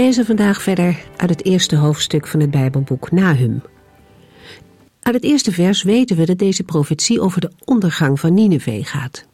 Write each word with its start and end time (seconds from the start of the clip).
Lezen 0.00 0.26
vandaag 0.26 0.62
verder 0.62 1.04
uit 1.16 1.30
het 1.30 1.44
eerste 1.44 1.76
hoofdstuk 1.76 2.26
van 2.26 2.40
het 2.40 2.50
Bijbelboek 2.50 3.10
Nahum. 3.10 3.62
Uit 5.00 5.14
het 5.14 5.24
eerste 5.24 5.52
vers 5.52 5.82
weten 5.82 6.16
we 6.16 6.26
dat 6.26 6.38
deze 6.38 6.62
profetie 6.62 7.20
over 7.20 7.40
de 7.40 7.50
ondergang 7.64 8.20
van 8.20 8.34
Nineveh 8.34 8.86
gaat. 8.86 9.26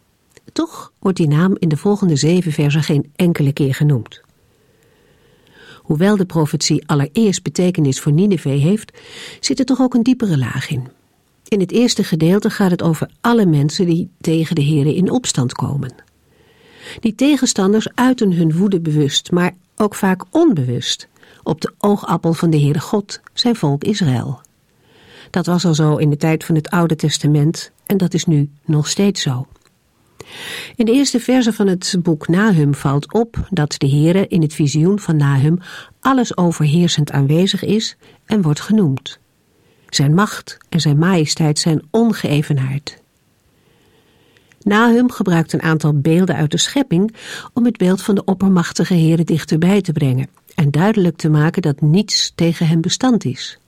Toch 0.52 0.92
wordt 0.98 1.16
die 1.16 1.28
naam 1.28 1.56
in 1.58 1.68
de 1.68 1.76
volgende 1.76 2.16
zeven 2.16 2.52
versen 2.52 2.82
geen 2.82 3.12
enkele 3.16 3.52
keer 3.52 3.74
genoemd. 3.74 4.20
Hoewel 5.76 6.16
de 6.16 6.26
profetie 6.26 6.88
allereerst 6.88 7.42
betekenis 7.42 8.00
voor 8.00 8.12
Nineveh 8.12 8.62
heeft, 8.62 8.98
zit 9.40 9.58
er 9.58 9.64
toch 9.64 9.80
ook 9.80 9.94
een 9.94 10.02
diepere 10.02 10.38
laag 10.38 10.70
in. 10.70 10.88
In 11.48 11.60
het 11.60 11.72
eerste 11.72 12.04
gedeelte 12.04 12.50
gaat 12.50 12.70
het 12.70 12.82
over 12.82 13.10
alle 13.20 13.46
mensen 13.46 13.86
die 13.86 14.08
tegen 14.20 14.54
de 14.54 14.64
Here 14.64 14.94
in 14.94 15.10
opstand 15.10 15.52
komen. 15.52 15.94
Die 17.00 17.14
tegenstanders 17.14 17.88
uiten 17.94 18.32
hun 18.32 18.56
woede 18.56 18.80
bewust, 18.80 19.30
maar 19.30 19.54
ook 19.76 19.94
vaak 19.94 20.24
onbewust, 20.30 21.08
op 21.42 21.60
de 21.60 21.74
oogappel 21.78 22.32
van 22.32 22.50
de 22.50 22.60
Heere 22.60 22.80
God, 22.80 23.20
zijn 23.32 23.56
volk 23.56 23.84
Israël. 23.84 24.40
Dat 25.30 25.46
was 25.46 25.64
al 25.64 25.74
zo 25.74 25.96
in 25.96 26.10
de 26.10 26.16
tijd 26.16 26.44
van 26.44 26.54
het 26.54 26.70
Oude 26.70 26.96
Testament 26.96 27.70
en 27.86 27.96
dat 27.96 28.14
is 28.14 28.24
nu 28.24 28.50
nog 28.64 28.88
steeds 28.88 29.22
zo. 29.22 29.46
In 30.76 30.84
de 30.84 30.92
eerste 30.92 31.20
verse 31.20 31.52
van 31.52 31.66
het 31.66 31.96
boek 32.02 32.28
Nahum 32.28 32.74
valt 32.74 33.12
op 33.12 33.48
dat 33.50 33.74
de 33.78 33.88
Heere 33.88 34.26
in 34.26 34.42
het 34.42 34.54
visioen 34.54 34.98
van 34.98 35.16
Nahum 35.16 35.58
alles 36.00 36.36
overheersend 36.36 37.10
aanwezig 37.10 37.64
is 37.64 37.96
en 38.24 38.42
wordt 38.42 38.60
genoemd. 38.60 39.18
Zijn 39.88 40.14
macht 40.14 40.58
en 40.68 40.80
zijn 40.80 40.98
majesteit 40.98 41.58
zijn 41.58 41.82
ongeëvenaard. 41.90 43.04
Nahum 44.66 45.10
gebruikt 45.10 45.52
een 45.52 45.62
aantal 45.62 46.00
beelden 46.00 46.36
uit 46.36 46.50
de 46.50 46.58
schepping 46.58 47.14
om 47.52 47.64
het 47.64 47.76
beeld 47.76 48.02
van 48.02 48.14
de 48.14 48.24
oppermachtige 48.24 48.94
Heere 48.94 49.24
dichterbij 49.24 49.80
te 49.80 49.92
brengen 49.92 50.28
en 50.54 50.70
duidelijk 50.70 51.16
te 51.16 51.28
maken 51.28 51.62
dat 51.62 51.80
niets 51.80 52.32
tegen 52.34 52.66
hem 52.66 52.80
bestand 52.80 53.24
is. 53.24 53.58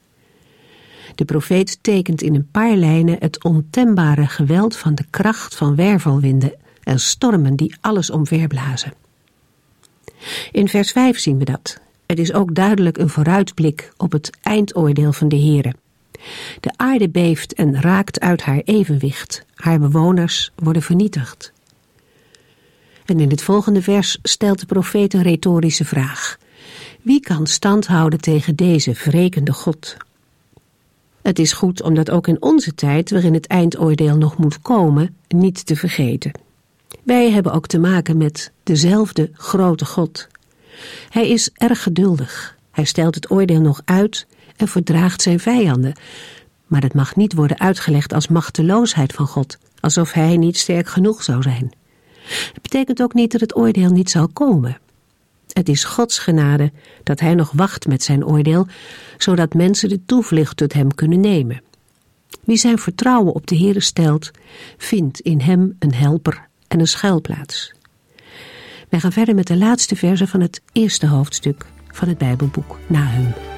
De 1.15 1.25
profeet 1.25 1.79
tekent 1.83 2.23
in 2.23 2.35
een 2.35 2.49
paar 2.51 2.77
lijnen 2.77 3.17
het 3.19 3.45
ontembare 3.45 4.27
geweld 4.27 4.77
van 4.77 4.95
de 4.95 5.05
kracht 5.11 5.57
van 5.57 5.75
wervelwinden 5.75 6.55
en 6.83 7.01
stormen 7.01 7.57
die 7.57 7.77
alles 7.81 8.11
omverblazen. 8.11 8.93
In 10.53 10.69
vers 10.69 10.93
5 10.93 11.19
zien 11.19 11.39
we 11.39 11.45
dat. 11.45 11.81
Het 12.07 12.19
is 12.19 12.33
ook 12.33 12.55
duidelijk 12.55 12.99
een 12.99 13.09
vooruitblik 13.09 13.93
op 13.97 14.13
het 14.13 14.31
eindoordeel 14.43 15.13
van 15.13 15.29
de 15.29 15.39
Heere. 15.39 15.75
De 16.61 16.73
aarde 16.77 17.09
beeft 17.09 17.53
en 17.53 17.81
raakt 17.81 18.21
uit 18.21 18.43
haar 18.43 18.61
evenwicht. 18.65 19.45
Haar 19.55 19.79
bewoners 19.79 20.53
worden 20.55 20.83
vernietigd. 20.83 21.53
En 23.05 23.21
in 23.21 23.31
het 23.31 23.43
volgende 23.43 23.83
vers 23.83 24.19
stelt 24.23 24.61
de 24.61 24.67
profeet 24.67 25.15
een 25.15 25.23
retorische 25.23 25.85
vraag. 25.85 26.39
Wie 27.03 27.21
kan 27.21 27.47
stand 27.47 27.87
houden 27.87 28.21
tegen 28.21 28.57
deze 28.57 28.93
wrekende 28.93 29.53
God? 29.53 29.97
Het 31.23 31.39
is 31.39 31.53
goed 31.53 31.83
om 31.83 31.95
dat 31.95 32.11
ook 32.11 32.27
in 32.27 32.43
onze 32.43 32.75
tijd, 32.75 33.11
waarin 33.11 33.35
het 33.35 33.47
eindoordeel 33.47 34.17
nog 34.17 34.37
moet 34.37 34.63
komen, 34.63 35.17
niet 35.29 35.67
te 35.67 35.77
vergeten. 35.77 36.33
Wij 37.03 37.31
hebben 37.31 37.53
ook 37.53 37.67
te 37.67 37.79
maken 37.79 38.17
met 38.17 38.53
dezelfde 38.63 39.31
grote 39.33 39.85
God. 39.85 40.29
Hij 41.09 41.29
is 41.29 41.51
erg 41.55 41.83
geduldig. 41.83 42.57
Hij 42.71 42.85
stelt 42.85 43.15
het 43.15 43.31
oordeel 43.31 43.61
nog 43.61 43.83
uit 43.85 44.27
en 44.59 44.69
verdraagt 44.69 45.23
zijn 45.23 45.41
vijanden. 45.41 45.93
Maar 46.67 46.83
het 46.83 46.95
mag 46.95 47.17
niet 47.17 47.35
worden 47.35 47.61
uitgelegd 47.61 48.13
als 48.13 48.29
machteloosheid 48.29 49.13
van 49.13 49.27
God, 49.27 49.59
alsof 49.81 50.13
hij 50.13 50.37
niet 50.37 50.59
sterk 50.59 50.89
genoeg 50.89 51.23
zou 51.23 51.43
zijn. 51.43 51.73
Het 52.29 52.63
betekent 52.63 53.03
ook 53.03 53.15
niet 53.15 53.33
dat 53.33 53.41
het 53.41 53.57
oordeel 53.57 53.91
niet 53.91 54.11
zal 54.11 54.29
komen. 54.29 54.79
Het 55.53 55.69
is 55.69 55.85
Gods 55.85 56.19
genade 56.19 56.73
dat 57.03 57.21
hij 57.21 57.35
nog 57.35 57.53
wacht 57.55 57.87
met 57.87 58.03
zijn 58.03 58.27
oordeel, 58.27 58.67
zodat 59.19 59.55
mensen 59.55 59.89
de 59.89 60.05
toevlucht 60.05 60.57
tot 60.57 60.73
hem 60.73 60.95
kunnen 60.95 61.21
nemen. 61.21 61.63
Wie 62.45 62.57
zijn 62.57 62.79
vertrouwen 62.79 63.35
op 63.35 63.47
de 63.47 63.57
Heere 63.57 63.81
stelt, 63.81 64.31
vindt 64.77 65.21
in 65.21 65.41
hem 65.41 65.77
een 65.79 65.95
helper 65.95 66.49
en 66.69 66.81
een 66.81 66.89
schuilplaats. 66.89 67.73
Wij 68.89 69.01
gaan 69.01 69.13
verder 69.13 69.35
met 69.35 69.47
de 69.47 69.57
laatste 69.57 69.97
verse 69.97 70.27
van 70.27 70.41
het 70.41 70.63
eerste 70.73 71.07
hoofdstuk 71.07 71.67
van 71.93 72.09
het 72.09 72.19
Bijbelboek 72.19 72.79
Nahum. 72.87 73.58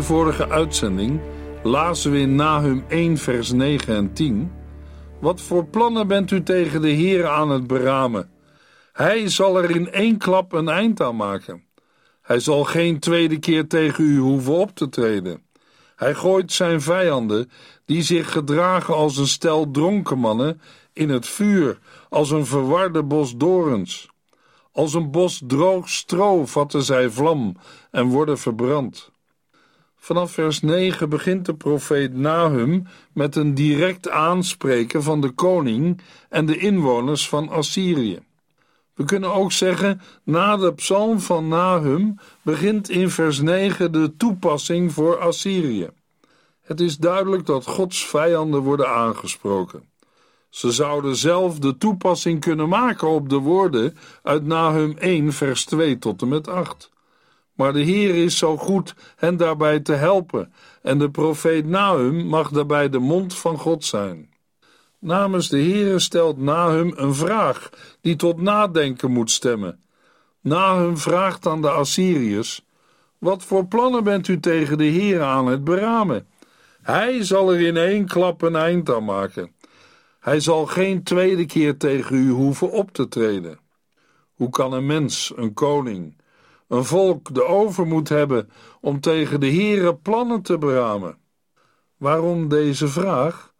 De 0.00 0.06
vorige 0.06 0.48
uitzending 0.48 1.20
lazen 1.62 2.12
we 2.12 2.18
in 2.18 2.34
Nahum 2.34 2.84
1 2.88 3.16
vers 3.16 3.52
9 3.52 3.94
en 3.94 4.12
10 4.12 4.52
Wat 5.20 5.40
voor 5.40 5.66
plannen 5.66 6.06
bent 6.06 6.30
u 6.30 6.42
tegen 6.42 6.82
de 6.82 6.88
Heer 6.88 7.26
aan 7.26 7.50
het 7.50 7.66
beramen? 7.66 8.30
Hij 8.92 9.28
zal 9.28 9.62
er 9.62 9.70
in 9.70 9.92
één 9.92 10.18
klap 10.18 10.52
een 10.52 10.68
eind 10.68 11.00
aan 11.00 11.16
maken. 11.16 11.64
Hij 12.22 12.40
zal 12.40 12.64
geen 12.64 12.98
tweede 12.98 13.38
keer 13.38 13.66
tegen 13.66 14.04
u 14.04 14.18
hoeven 14.18 14.52
op 14.52 14.74
te 14.74 14.88
treden. 14.88 15.42
Hij 15.96 16.14
gooit 16.14 16.52
zijn 16.52 16.80
vijanden, 16.80 17.50
die 17.84 18.02
zich 18.02 18.32
gedragen 18.32 18.94
als 18.94 19.16
een 19.16 19.26
stel 19.26 19.70
dronken 19.70 20.18
mannen, 20.18 20.60
in 20.92 21.08
het 21.08 21.26
vuur, 21.26 21.78
als 22.08 22.30
een 22.30 22.46
verwarde 22.46 23.02
bos 23.02 23.36
dorens. 23.36 24.08
Als 24.72 24.94
een 24.94 25.10
bos 25.10 25.42
droog 25.46 25.88
stro 25.88 26.46
vatten 26.46 26.82
zij 26.82 27.10
vlam 27.10 27.56
en 27.90 28.06
worden 28.06 28.38
verbrand. 28.38 29.09
Vanaf 30.02 30.32
vers 30.32 30.60
9 30.60 31.08
begint 31.08 31.46
de 31.46 31.54
profeet 31.54 32.14
Nahum 32.14 32.86
met 33.12 33.36
een 33.36 33.54
direct 33.54 34.08
aanspreken 34.08 35.02
van 35.02 35.20
de 35.20 35.30
koning 35.30 36.00
en 36.28 36.46
de 36.46 36.56
inwoners 36.56 37.28
van 37.28 37.48
Assyrië. 37.48 38.18
We 38.94 39.04
kunnen 39.04 39.32
ook 39.32 39.52
zeggen, 39.52 40.00
na 40.22 40.56
de 40.56 40.74
psalm 40.74 41.20
van 41.20 41.48
Nahum 41.48 42.18
begint 42.42 42.90
in 42.90 43.10
vers 43.10 43.40
9 43.40 43.92
de 43.92 44.16
toepassing 44.16 44.92
voor 44.92 45.18
Assyrië. 45.18 45.88
Het 46.62 46.80
is 46.80 46.96
duidelijk 46.96 47.46
dat 47.46 47.66
Gods 47.66 48.06
vijanden 48.06 48.60
worden 48.60 48.88
aangesproken. 48.88 49.82
Ze 50.48 50.72
zouden 50.72 51.16
zelf 51.16 51.58
de 51.58 51.76
toepassing 51.76 52.40
kunnen 52.40 52.68
maken 52.68 53.08
op 53.08 53.28
de 53.28 53.38
woorden 53.38 53.96
uit 54.22 54.46
Nahum 54.46 54.96
1 54.98 55.32
vers 55.32 55.64
2 55.64 55.98
tot 55.98 56.22
en 56.22 56.28
met 56.28 56.48
8. 56.48 56.90
Maar 57.60 57.72
de 57.72 57.82
Heer 57.82 58.14
is 58.14 58.38
zo 58.38 58.56
goed 58.56 58.94
hen 59.16 59.36
daarbij 59.36 59.80
te 59.80 59.92
helpen, 59.92 60.52
en 60.82 60.98
de 60.98 61.10
profeet 61.10 61.66
Nahum 61.66 62.26
mag 62.26 62.50
daarbij 62.50 62.88
de 62.88 62.98
mond 62.98 63.36
van 63.36 63.58
God 63.58 63.84
zijn. 63.84 64.30
Namens 64.98 65.48
de 65.48 65.56
Heere 65.56 65.98
stelt 65.98 66.38
Nahum 66.38 66.92
een 66.96 67.14
vraag 67.14 67.70
die 68.00 68.16
tot 68.16 68.40
nadenken 68.40 69.10
moet 69.10 69.30
stemmen. 69.30 69.80
Nahum 70.40 70.98
vraagt 70.98 71.46
aan 71.46 71.62
de 71.62 71.70
Assyriërs: 71.70 72.66
Wat 73.18 73.42
voor 73.42 73.66
plannen 73.66 74.04
bent 74.04 74.28
u 74.28 74.40
tegen 74.40 74.78
de 74.78 74.84
Heer 74.84 75.22
aan 75.22 75.46
het 75.46 75.64
beramen? 75.64 76.26
Hij 76.82 77.24
zal 77.24 77.52
er 77.52 77.60
in 77.60 77.76
één 77.76 78.06
klap 78.06 78.42
een 78.42 78.56
eind 78.56 78.90
aan 78.90 79.04
maken. 79.04 79.52
Hij 80.20 80.40
zal 80.40 80.66
geen 80.66 81.02
tweede 81.02 81.46
keer 81.46 81.76
tegen 81.76 82.16
u 82.16 82.30
hoeven 82.30 82.70
op 82.70 82.92
te 82.92 83.08
treden. 83.08 83.58
Hoe 84.34 84.50
kan 84.50 84.72
een 84.72 84.86
mens, 84.86 85.32
een 85.36 85.54
koning, 85.54 86.19
een 86.70 86.84
volk 86.84 87.34
de 87.34 87.44
overmoed 87.44 88.08
hebben 88.08 88.50
om 88.80 89.00
tegen 89.00 89.40
de 89.40 89.52
Heere 89.52 89.94
plannen 89.94 90.42
te 90.42 90.58
beramen. 90.58 91.18
Waarom 91.96 92.48
deze 92.48 92.88
vraag? 92.88 93.52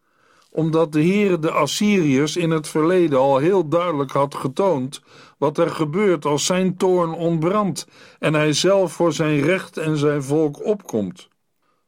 Omdat 0.51 0.91
de 0.91 1.03
Heere 1.03 1.39
de 1.39 1.51
Assyriërs 1.51 2.37
in 2.37 2.49
het 2.51 2.67
verleden 2.67 3.19
al 3.19 3.37
heel 3.37 3.67
duidelijk 3.67 4.11
had 4.11 4.35
getoond 4.35 5.01
wat 5.37 5.57
er 5.57 5.69
gebeurt 5.69 6.25
als 6.25 6.45
zijn 6.45 6.77
toorn 6.77 7.13
ontbrandt 7.13 7.87
en 8.19 8.33
hij 8.33 8.53
zelf 8.53 8.93
voor 8.93 9.13
zijn 9.13 9.41
recht 9.41 9.77
en 9.77 9.97
zijn 9.97 10.23
volk 10.23 10.65
opkomt. 10.65 11.29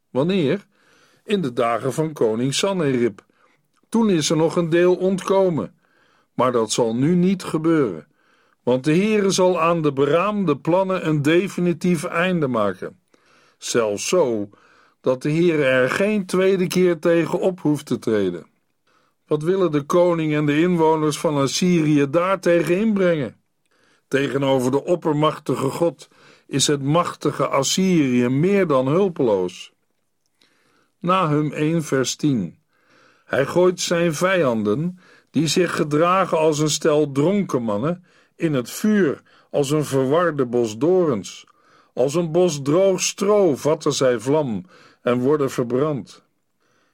Wanneer? 0.10 0.66
In 1.24 1.42
de 1.42 1.54
dagen 1.54 1.94
van 1.94 2.14
koning 2.14 2.54
Sanherib. 2.54 3.26
Toen 3.90 4.10
is 4.10 4.30
er 4.30 4.38
nog 4.38 4.56
een 4.56 4.70
deel 4.70 4.96
ontkomen. 4.96 5.76
Maar 6.34 6.52
dat 6.52 6.72
zal 6.72 6.96
nu 6.96 7.16
niet 7.16 7.44
gebeuren, 7.44 8.08
want 8.64 8.84
de 8.84 8.96
Heere 8.96 9.30
zal 9.30 9.62
aan 9.62 9.82
de 9.82 9.94
beraamde 9.94 10.58
plannen 10.58 11.08
een 11.08 11.22
definitief 11.22 12.04
einde 12.04 12.48
maken. 12.48 13.00
Zelfs 13.58 14.08
zo 14.08 14.50
dat 15.02 15.22
de 15.22 15.32
Heere 15.32 15.64
er 15.64 15.90
geen 15.90 16.26
tweede 16.26 16.68
keer 16.68 17.00
tegen 17.00 17.40
op 17.40 17.60
hoeft 17.60 17.86
te 17.86 18.00
treden. 18.00 18.46
Wat 19.28 19.44
willen 19.44 19.72
de 19.72 19.82
koning 19.82 20.34
en 20.34 20.46
de 20.46 20.60
inwoners 20.60 21.20
van 21.20 21.38
Assyrië 21.38 22.10
daartegen 22.10 22.78
inbrengen? 22.78 23.36
Tegenover 24.08 24.72
de 24.72 24.84
oppermachtige 24.84 25.70
God 25.70 26.08
is 26.48 26.68
het 26.68 26.84
machtige 26.84 27.48
Assyrië 27.48 28.30
meer 28.30 28.68
dan 28.68 28.88
hulpeloos. 28.88 29.74
Nahum 31.00 31.52
1 31.52 31.84
vers 31.84 32.16
10 32.16 32.58
Hij 33.26 33.46
gooit 33.46 33.80
zijn 33.80 34.14
vijanden, 34.14 35.00
die 35.32 35.48
zich 35.48 35.76
gedragen 35.76 36.38
als 36.38 36.60
een 36.60 36.70
stel 36.70 37.12
dronken 37.12 37.64
mannen, 37.64 38.06
in 38.36 38.54
het 38.54 38.70
vuur 38.70 39.22
als 39.50 39.70
een 39.70 39.86
verwarde 39.86 40.46
bos 40.46 40.78
dorens. 40.78 41.46
Als 41.94 42.16
een 42.16 42.32
bos 42.32 42.62
droog 42.62 43.02
stro 43.02 43.56
vatten 43.56 43.94
zij 43.94 44.20
vlam 44.20 44.66
en 45.02 45.20
worden 45.20 45.52
verbrand. 45.52 46.24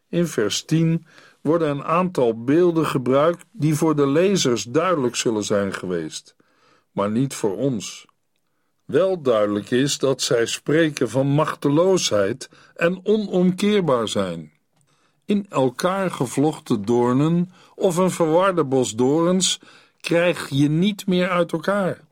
In 0.09 0.27
vers 0.27 0.65
10 0.65 1.05
worden 1.41 1.69
een 1.69 1.83
aantal 1.83 2.43
beelden 2.43 2.85
gebruikt 2.85 3.45
die 3.51 3.75
voor 3.75 3.95
de 3.95 4.07
lezers 4.07 4.63
duidelijk 4.63 5.15
zullen 5.15 5.43
zijn 5.43 5.73
geweest, 5.73 6.35
maar 6.91 7.11
niet 7.11 7.33
voor 7.33 7.57
ons. 7.57 8.05
Wel 8.85 9.21
duidelijk 9.21 9.71
is 9.71 9.97
dat 9.97 10.21
zij 10.21 10.45
spreken 10.45 11.09
van 11.09 11.27
machteloosheid 11.27 12.49
en 12.75 12.99
onomkeerbaar 13.03 14.07
zijn. 14.07 14.51
In 15.25 15.45
elkaar 15.49 16.11
gevlochten 16.11 16.85
doornen 16.85 17.51
of 17.75 17.97
een 17.97 18.11
verwarde 18.11 18.63
bos 18.63 18.95
dorens 18.95 19.59
krijg 20.01 20.49
je 20.49 20.69
niet 20.69 21.07
meer 21.07 21.29
uit 21.29 21.51
elkaar. 21.51 22.07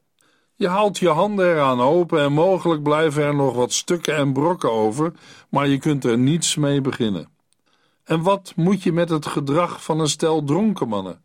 Je 0.55 0.67
haalt 0.67 0.97
je 0.97 1.09
handen 1.09 1.49
eraan 1.49 1.81
open 1.81 2.21
en 2.21 2.33
mogelijk 2.33 2.83
blijven 2.83 3.23
er 3.23 3.35
nog 3.35 3.55
wat 3.55 3.73
stukken 3.73 4.15
en 4.15 4.33
brokken 4.33 4.71
over, 4.71 5.13
maar 5.49 5.67
je 5.67 5.77
kunt 5.77 6.03
er 6.03 6.17
niets 6.17 6.55
mee 6.55 6.81
beginnen. 6.81 7.29
En 8.03 8.21
wat 8.21 8.53
moet 8.55 8.83
je 8.83 8.91
met 8.91 9.09
het 9.09 9.25
gedrag 9.25 9.83
van 9.83 9.99
een 9.99 10.09
stel 10.09 10.43
dronken 10.43 10.87
mannen? 10.87 11.21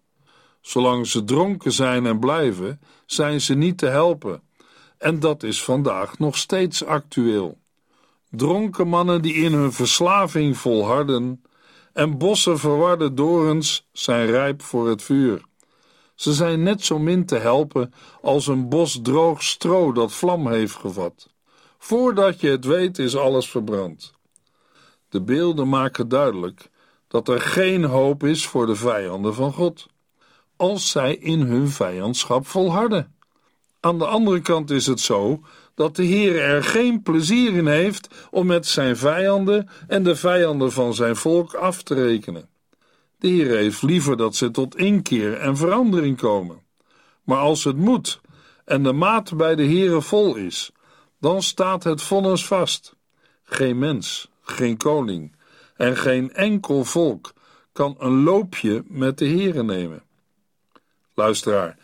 Zolang 0.60 1.06
ze 1.06 1.24
dronken 1.24 1.72
zijn 1.72 2.06
en 2.06 2.18
blijven, 2.18 2.80
zijn 3.06 3.40
ze 3.40 3.54
niet 3.54 3.78
te 3.78 3.86
helpen. 3.86 4.42
En 4.98 5.20
dat 5.20 5.42
is 5.42 5.64
vandaag 5.64 6.18
nog 6.18 6.36
steeds 6.36 6.84
actueel. 6.84 7.58
Dronken 8.30 8.88
mannen 8.88 9.22
die 9.22 9.34
in 9.34 9.52
hun 9.52 9.72
verslaving 9.72 10.56
volharden 10.56 11.42
en 11.92 12.18
bossen 12.18 12.58
verwarde 12.58 13.14
dorens 13.14 13.88
zijn 13.92 14.26
rijp 14.26 14.62
voor 14.62 14.88
het 14.88 15.02
vuur. 15.02 15.42
Ze 16.14 16.32
zijn 16.32 16.62
net 16.62 16.84
zo 16.84 16.98
min 16.98 17.26
te 17.26 17.36
helpen 17.36 17.94
als 18.20 18.46
een 18.46 18.68
bos 18.68 18.98
droog 19.02 19.42
stro 19.42 19.92
dat 19.92 20.12
vlam 20.12 20.48
heeft 20.48 20.74
gevat. 20.74 21.30
Voordat 21.78 22.40
je 22.40 22.48
het 22.48 22.64
weet 22.64 22.98
is 22.98 23.16
alles 23.16 23.50
verbrand. 23.50 24.12
De 25.08 25.22
beelden 25.22 25.68
maken 25.68 26.08
duidelijk 26.08 26.70
dat 27.08 27.28
er 27.28 27.40
geen 27.40 27.84
hoop 27.84 28.24
is 28.24 28.46
voor 28.46 28.66
de 28.66 28.74
vijanden 28.74 29.34
van 29.34 29.52
God, 29.52 29.86
als 30.56 30.90
zij 30.90 31.14
in 31.14 31.40
hun 31.40 31.68
vijandschap 31.68 32.46
volharden. 32.46 33.14
Aan 33.80 33.98
de 33.98 34.06
andere 34.06 34.40
kant 34.40 34.70
is 34.70 34.86
het 34.86 35.00
zo 35.00 35.40
dat 35.74 35.96
de 35.96 36.02
Heer 36.02 36.40
er 36.40 36.64
geen 36.64 37.02
plezier 37.02 37.52
in 37.54 37.66
heeft 37.66 38.08
om 38.30 38.46
met 38.46 38.66
zijn 38.66 38.96
vijanden 38.96 39.68
en 39.86 40.02
de 40.02 40.16
vijanden 40.16 40.72
van 40.72 40.94
zijn 40.94 41.16
volk 41.16 41.54
af 41.54 41.82
te 41.82 41.94
rekenen. 41.94 42.48
De 43.22 43.28
Heer 43.28 43.56
heeft 43.56 43.82
liever 43.82 44.16
dat 44.16 44.36
ze 44.36 44.50
tot 44.50 44.76
inkeer 44.76 45.38
en 45.38 45.56
verandering 45.56 46.16
komen. 46.16 46.62
Maar 47.24 47.38
als 47.38 47.64
het 47.64 47.76
moet 47.76 48.20
en 48.64 48.82
de 48.82 48.92
maat 48.92 49.36
bij 49.36 49.54
de 49.54 49.64
Heere 49.64 50.02
vol 50.02 50.36
is, 50.36 50.72
dan 51.20 51.42
staat 51.42 51.84
het 51.84 52.02
vonnis 52.02 52.46
vast. 52.46 52.94
Geen 53.42 53.78
mens, 53.78 54.30
geen 54.40 54.76
koning 54.76 55.36
en 55.76 55.96
geen 55.96 56.32
enkel 56.32 56.84
volk 56.84 57.32
kan 57.72 57.94
een 57.98 58.22
loopje 58.22 58.84
met 58.86 59.18
de 59.18 59.28
Heere 59.28 59.62
nemen. 59.62 60.02
Luisteraar, 61.14 61.78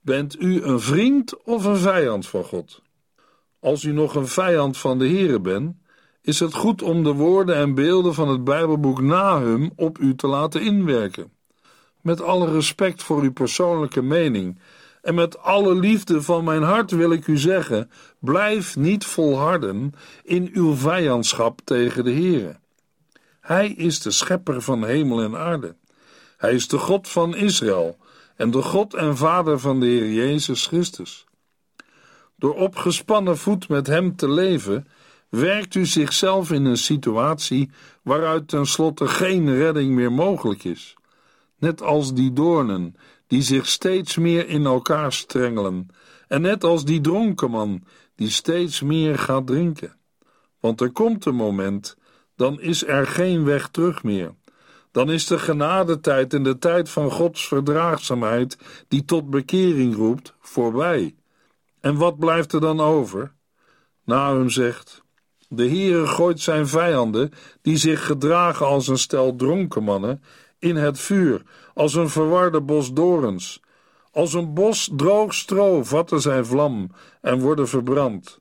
bent 0.00 0.40
u 0.40 0.62
een 0.62 0.80
vriend 0.80 1.42
of 1.42 1.64
een 1.64 1.76
vijand 1.78 2.26
van 2.26 2.44
God? 2.44 2.82
Als 3.60 3.84
u 3.84 3.92
nog 3.92 4.14
een 4.14 4.28
vijand 4.28 4.78
van 4.78 4.98
de 4.98 5.08
Heere 5.08 5.40
bent, 5.40 5.76
is 6.24 6.40
het 6.40 6.54
goed 6.54 6.82
om 6.82 7.02
de 7.02 7.12
woorden 7.12 7.56
en 7.56 7.74
beelden 7.74 8.14
van 8.14 8.28
het 8.28 8.44
Bijbelboek 8.44 9.00
Nahum 9.00 9.72
op 9.76 9.98
u 9.98 10.14
te 10.14 10.26
laten 10.26 10.62
inwerken. 10.62 11.32
Met 12.00 12.20
alle 12.20 12.52
respect 12.52 13.02
voor 13.02 13.22
uw 13.22 13.32
persoonlijke 13.32 14.02
mening 14.02 14.58
en 15.02 15.14
met 15.14 15.38
alle 15.38 15.74
liefde 15.74 16.22
van 16.22 16.44
mijn 16.44 16.62
hart 16.62 16.90
wil 16.90 17.12
ik 17.12 17.26
u 17.26 17.38
zeggen: 17.38 17.90
blijf 18.18 18.76
niet 18.76 19.04
volharden 19.04 19.92
in 20.22 20.50
uw 20.52 20.74
vijandschap 20.74 21.60
tegen 21.64 22.04
de 22.04 22.12
Heere. 22.12 22.56
Hij 23.40 23.68
is 23.68 24.00
de 24.00 24.10
schepper 24.10 24.62
van 24.62 24.84
hemel 24.84 25.22
en 25.22 25.36
aarde. 25.36 25.74
Hij 26.36 26.52
is 26.54 26.68
de 26.68 26.78
God 26.78 27.08
van 27.08 27.34
Israël 27.34 27.96
en 28.36 28.50
de 28.50 28.62
God 28.62 28.94
en 28.94 29.16
Vader 29.16 29.58
van 29.58 29.80
de 29.80 29.86
Heer 29.86 30.12
Jezus 30.12 30.66
Christus. 30.66 31.26
Door 32.36 32.54
op 32.54 32.76
gespannen 32.76 33.38
voet 33.38 33.68
met 33.68 33.86
Hem 33.86 34.16
te 34.16 34.28
leven, 34.28 34.86
werkt 35.34 35.74
u 35.74 35.86
zichzelf 35.86 36.50
in 36.50 36.64
een 36.64 36.76
situatie 36.76 37.70
waaruit 38.02 38.48
tenslotte 38.48 39.08
geen 39.08 39.54
redding 39.54 39.94
meer 39.94 40.12
mogelijk 40.12 40.64
is. 40.64 40.96
Net 41.58 41.82
als 41.82 42.14
die 42.14 42.32
doornen 42.32 42.96
die 43.26 43.42
zich 43.42 43.66
steeds 43.66 44.16
meer 44.16 44.48
in 44.48 44.66
elkaar 44.66 45.12
strengelen, 45.12 45.88
en 46.28 46.40
net 46.40 46.64
als 46.64 46.84
die 46.84 47.00
dronken 47.00 47.50
man 47.50 47.84
die 48.14 48.30
steeds 48.30 48.80
meer 48.80 49.18
gaat 49.18 49.46
drinken. 49.46 49.96
Want 50.60 50.80
er 50.80 50.90
komt 50.90 51.24
een 51.24 51.34
moment, 51.34 51.96
dan 52.36 52.60
is 52.60 52.86
er 52.86 53.06
geen 53.06 53.44
weg 53.44 53.68
terug 53.68 54.02
meer. 54.02 54.34
Dan 54.90 55.10
is 55.10 55.26
de 55.26 55.38
genadetijd 55.38 56.34
en 56.34 56.42
de 56.42 56.58
tijd 56.58 56.90
van 56.90 57.10
Gods 57.10 57.48
verdraagzaamheid, 57.48 58.58
die 58.88 59.04
tot 59.04 59.30
bekering 59.30 59.94
roept, 59.94 60.34
voorbij. 60.40 61.14
En 61.80 61.96
wat 61.96 62.18
blijft 62.18 62.52
er 62.52 62.60
dan 62.60 62.80
over? 62.80 63.32
Nahum 64.04 64.50
zegt: 64.50 65.03
De 65.54 65.68
Heere 65.68 66.06
gooit 66.06 66.40
zijn 66.40 66.66
vijanden, 66.66 67.30
die 67.62 67.76
zich 67.76 68.06
gedragen 68.06 68.66
als 68.66 68.88
een 68.88 68.98
stel 68.98 69.36
dronken 69.36 69.82
mannen, 69.82 70.22
in 70.58 70.76
het 70.76 70.98
vuur, 70.98 71.42
als 71.74 71.94
een 71.94 72.08
verwarde 72.08 72.60
bos 72.60 72.92
dorens. 72.92 73.60
Als 74.10 74.34
een 74.34 74.54
bos 74.54 74.90
droog 74.96 75.34
stro 75.34 75.82
vatten 75.84 76.20
zij 76.20 76.44
vlam 76.44 76.90
en 77.20 77.40
worden 77.40 77.68
verbrand. 77.68 78.38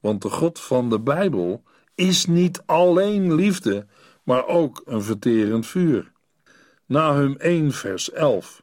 Want 0.00 0.22
de 0.22 0.30
God 0.30 0.60
van 0.60 0.90
de 0.90 1.00
Bijbel 1.00 1.62
is 1.94 2.26
niet 2.26 2.62
alleen 2.66 3.34
liefde, 3.34 3.86
maar 4.22 4.46
ook 4.46 4.82
een 4.84 5.02
verterend 5.02 5.66
vuur. 5.66 6.12
Nahum 6.86 7.36
1 7.36 7.72
vers 7.72 8.10
11 8.10 8.62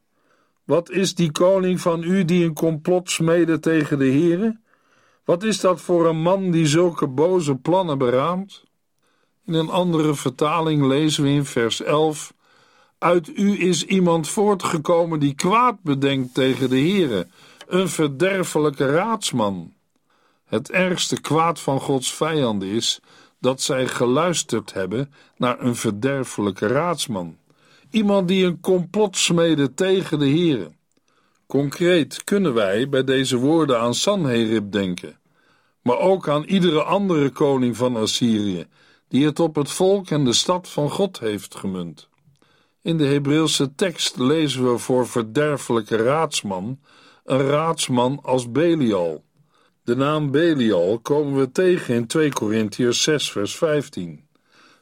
Wat 0.64 0.90
is 0.90 1.16
die 1.16 1.32
koning 1.32 1.82
van 1.82 2.04
u 2.04 2.26
die 2.26 2.46
een 2.46 2.54
complot 2.54 3.10
smeden 3.10 3.62
tegen 3.62 4.00
de 4.00 4.12
Heere? 4.12 4.60
Wat 5.26 5.44
is 5.44 5.60
dat 5.60 5.82
voor 5.82 6.08
een 6.08 6.22
man 6.22 6.52
die 6.52 6.68
zulke 6.68 7.08
boze 7.08 7.56
plannen 7.56 7.98
beraamt? 7.98 8.64
In 9.46 9.54
een 9.54 9.70
andere 9.70 10.16
vertaling 10.16 10.86
lezen 10.86 11.24
we 11.24 11.30
in 11.30 11.46
vers 11.46 11.82
11: 11.82 12.34
Uit 12.98 13.38
u 13.38 13.60
is 13.62 13.84
iemand 13.86 14.28
voortgekomen 14.30 15.20
die 15.20 15.34
kwaad 15.34 15.82
bedenkt 15.82 16.34
tegen 16.34 16.70
de 16.70 16.80
Heere, 16.80 17.28
een 17.68 17.90
verderfelijke 17.90 18.86
raadsman. 18.86 19.74
Het 20.46 20.72
ergste 20.72 21.22
kwaad 21.22 21.60
van 21.60 21.80
Gods 21.80 22.14
vijanden 22.14 22.68
is 22.68 23.00
dat 23.40 23.62
zij 23.62 23.88
geluisterd 23.88 24.74
hebben 24.74 25.14
naar 25.38 25.60
een 25.60 25.76
verderfelijke 25.76 26.68
raadsman, 26.68 27.38
iemand 27.90 28.28
die 28.28 28.46
een 28.46 28.60
complot 28.60 29.18
smedde 29.18 29.74
tegen 29.74 30.20
de 30.20 30.30
Heere. 30.30 30.72
Concreet 31.48 32.24
kunnen 32.24 32.54
wij 32.54 32.90
bij 32.90 33.04
deze 33.04 33.38
woorden 33.38 33.80
aan 33.80 33.94
Sanherib 33.94 34.72
denken, 34.72 35.20
maar 35.82 35.98
ook 36.00 36.30
aan 36.30 36.44
iedere 36.44 36.84
andere 36.84 37.30
koning 37.30 37.78
van 37.78 37.96
Assyrië, 37.96 38.66
die 39.08 39.26
het 39.26 39.40
op 39.40 39.56
het 39.56 39.72
volk 39.72 40.10
en 40.10 40.26
de 40.26 40.34
stad 40.34 40.70
van 40.70 40.90
God 40.90 41.20
heeft 41.20 41.56
gemunt. 41.56 42.10
In 42.82 42.98
de 42.98 43.06
Hebreeuwse 43.06 43.76
tekst 43.76 44.18
lezen 44.18 44.72
we 44.72 44.78
voor 44.78 45.08
verderfelijke 45.08 45.96
raadsman 45.96 46.80
een 47.24 47.42
raadsman 47.42 48.20
als 48.22 48.52
Belial. 48.52 49.24
De 49.84 49.96
naam 49.96 50.32
Belial 50.32 51.00
komen 51.00 51.40
we 51.40 51.52
tegen 51.52 51.96
in 51.96 52.08
2 52.08 52.34
Korintiërs 52.34 53.04
6 53.04 53.32
vers 53.32 53.56
15. 53.56 54.28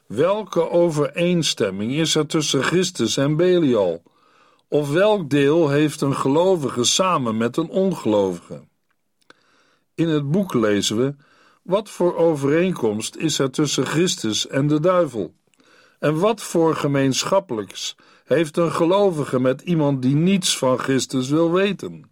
Welke 0.06 0.70
overeenstemming 0.70 1.92
is 1.92 2.14
er 2.14 2.26
tussen 2.26 2.62
Christus 2.62 3.16
en 3.16 3.36
Belial? 3.36 4.02
Of 4.74 4.90
welk 4.90 5.30
deel 5.30 5.68
heeft 5.68 6.00
een 6.00 6.16
gelovige 6.16 6.84
samen 6.84 7.36
met 7.36 7.56
een 7.56 7.68
ongelovige? 7.68 8.62
In 9.94 10.08
het 10.08 10.30
boek 10.30 10.54
lezen 10.54 10.96
we: 10.96 11.14
wat 11.62 11.90
voor 11.90 12.16
overeenkomst 12.16 13.16
is 13.16 13.38
er 13.38 13.50
tussen 13.50 13.86
Christus 13.86 14.46
en 14.46 14.66
de 14.66 14.80
duivel? 14.80 15.34
En 15.98 16.18
wat 16.18 16.42
voor 16.42 16.76
gemeenschappelijks 16.76 17.96
heeft 18.24 18.56
een 18.56 18.72
gelovige 18.72 19.40
met 19.40 19.60
iemand 19.60 20.02
die 20.02 20.16
niets 20.16 20.58
van 20.58 20.78
Christus 20.78 21.28
wil 21.28 21.52
weten? 21.52 22.10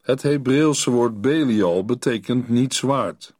Het 0.00 0.22
Hebreeuwse 0.22 0.90
woord 0.90 1.20
Belial 1.20 1.84
betekent 1.84 2.48
niets 2.48 2.80
waard. 2.80 3.34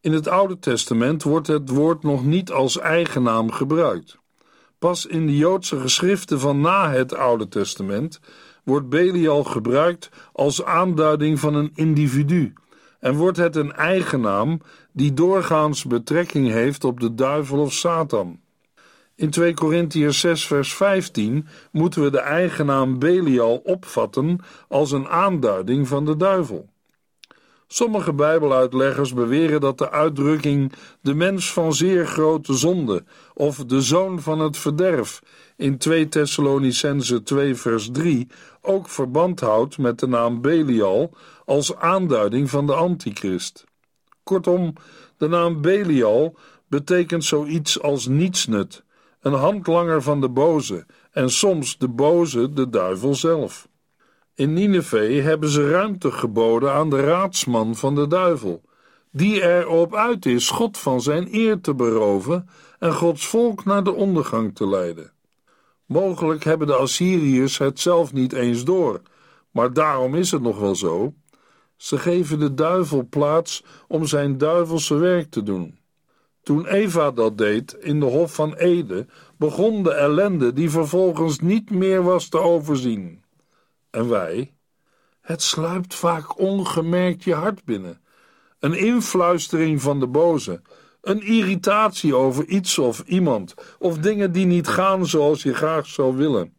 In 0.00 0.12
het 0.12 0.28
Oude 0.28 0.58
Testament 0.58 1.22
wordt 1.22 1.46
het 1.46 1.68
woord 1.68 2.02
nog 2.02 2.24
niet 2.24 2.50
als 2.50 2.78
eigennaam 2.78 3.50
gebruikt. 3.50 4.18
Pas 4.80 5.06
in 5.06 5.26
de 5.26 5.36
Joodse 5.36 5.80
geschriften 5.80 6.40
van 6.40 6.60
na 6.60 6.90
het 6.90 7.14
Oude 7.14 7.48
Testament 7.48 8.20
wordt 8.64 8.88
Belial 8.88 9.44
gebruikt 9.44 10.10
als 10.32 10.64
aanduiding 10.64 11.40
van 11.40 11.54
een 11.54 11.70
individu 11.74 12.52
en 13.00 13.14
wordt 13.14 13.36
het 13.36 13.56
een 13.56 13.72
eigennaam 13.72 14.60
die 14.92 15.14
doorgaans 15.14 15.84
betrekking 15.84 16.48
heeft 16.48 16.84
op 16.84 17.00
de 17.00 17.14
duivel 17.14 17.58
of 17.58 17.72
Satan. 17.72 18.40
In 19.14 19.30
2 19.30 19.54
Korintiërs 19.54 20.20
6 20.20 20.46
vers 20.46 20.74
15 20.74 21.46
moeten 21.72 22.02
we 22.02 22.10
de 22.10 22.20
eigenaam 22.20 22.98
Belial 22.98 23.56
opvatten 23.56 24.38
als 24.68 24.92
een 24.92 25.08
aanduiding 25.08 25.88
van 25.88 26.04
de 26.04 26.16
duivel. 26.16 26.68
Sommige 27.72 28.12
Bijbeluitleggers 28.12 29.14
beweren 29.14 29.60
dat 29.60 29.78
de 29.78 29.90
uitdrukking 29.90 30.72
de 31.00 31.14
mens 31.14 31.52
van 31.52 31.74
zeer 31.74 32.06
grote 32.06 32.54
zonde 32.54 33.04
of 33.34 33.56
de 33.56 33.80
zoon 33.80 34.20
van 34.20 34.40
het 34.40 34.56
verderf 34.56 35.22
in 35.56 35.78
2 35.78 36.08
Thessalonicense 36.08 37.22
2 37.22 37.54
vers 37.54 37.88
3 37.92 38.28
ook 38.60 38.88
verband 38.88 39.40
houdt 39.40 39.78
met 39.78 39.98
de 39.98 40.06
naam 40.06 40.40
Belial 40.40 41.10
als 41.44 41.76
aanduiding 41.76 42.50
van 42.50 42.66
de 42.66 42.74
antichrist. 42.74 43.64
Kortom, 44.22 44.72
de 45.16 45.28
naam 45.28 45.60
Belial 45.60 46.36
betekent 46.68 47.24
zoiets 47.24 47.82
als 47.82 48.06
nietsnut, 48.06 48.84
een 49.20 49.32
handlanger 49.32 50.02
van 50.02 50.20
de 50.20 50.28
boze 50.28 50.86
en 51.10 51.30
soms 51.30 51.78
de 51.78 51.88
boze, 51.88 52.52
de 52.52 52.68
duivel 52.68 53.14
zelf. 53.14 53.68
In 54.40 54.52
Nineveh 54.52 55.24
hebben 55.24 55.48
ze 55.48 55.70
ruimte 55.70 56.10
geboden 56.10 56.72
aan 56.72 56.90
de 56.90 57.00
raadsman 57.00 57.76
van 57.76 57.94
de 57.94 58.06
duivel, 58.06 58.62
die 59.10 59.42
erop 59.42 59.94
uit 59.94 60.26
is 60.26 60.50
God 60.50 60.78
van 60.78 61.00
zijn 61.00 61.28
eer 61.30 61.60
te 61.60 61.74
beroven 61.74 62.48
en 62.78 62.92
Gods 62.92 63.26
volk 63.26 63.64
naar 63.64 63.84
de 63.84 63.92
ondergang 63.92 64.54
te 64.54 64.68
leiden. 64.68 65.12
Mogelijk 65.86 66.44
hebben 66.44 66.66
de 66.66 66.74
Assyriërs 66.74 67.58
het 67.58 67.80
zelf 67.80 68.12
niet 68.12 68.32
eens 68.32 68.64
door, 68.64 69.02
maar 69.50 69.72
daarom 69.72 70.14
is 70.14 70.30
het 70.30 70.42
nog 70.42 70.58
wel 70.58 70.74
zo. 70.74 71.14
Ze 71.76 71.98
geven 71.98 72.38
de 72.38 72.54
duivel 72.54 73.06
plaats 73.10 73.64
om 73.88 74.06
zijn 74.06 74.38
duivelse 74.38 74.94
werk 74.94 75.30
te 75.30 75.42
doen. 75.42 75.78
Toen 76.42 76.66
Eva 76.66 77.10
dat 77.10 77.38
deed 77.38 77.76
in 77.80 78.00
de 78.00 78.06
Hof 78.06 78.34
van 78.34 78.54
Ede, 78.54 79.06
begon 79.36 79.82
de 79.82 79.92
ellende 79.92 80.52
die 80.52 80.70
vervolgens 80.70 81.38
niet 81.38 81.70
meer 81.70 82.02
was 82.02 82.28
te 82.28 82.38
overzien. 82.38 83.19
En 83.90 84.08
wij? 84.08 84.54
Het 85.20 85.42
sluipt 85.42 85.94
vaak 85.94 86.38
ongemerkt 86.38 87.24
je 87.24 87.34
hart 87.34 87.64
binnen. 87.64 88.00
Een 88.58 88.74
influistering 88.74 89.82
van 89.82 90.00
de 90.00 90.06
boze, 90.06 90.60
een 91.00 91.22
irritatie 91.22 92.14
over 92.14 92.46
iets 92.46 92.78
of 92.78 93.02
iemand, 93.06 93.54
of 93.78 93.98
dingen 93.98 94.32
die 94.32 94.46
niet 94.46 94.68
gaan 94.68 95.06
zoals 95.06 95.42
je 95.42 95.54
graag 95.54 95.86
zou 95.86 96.16
willen. 96.16 96.54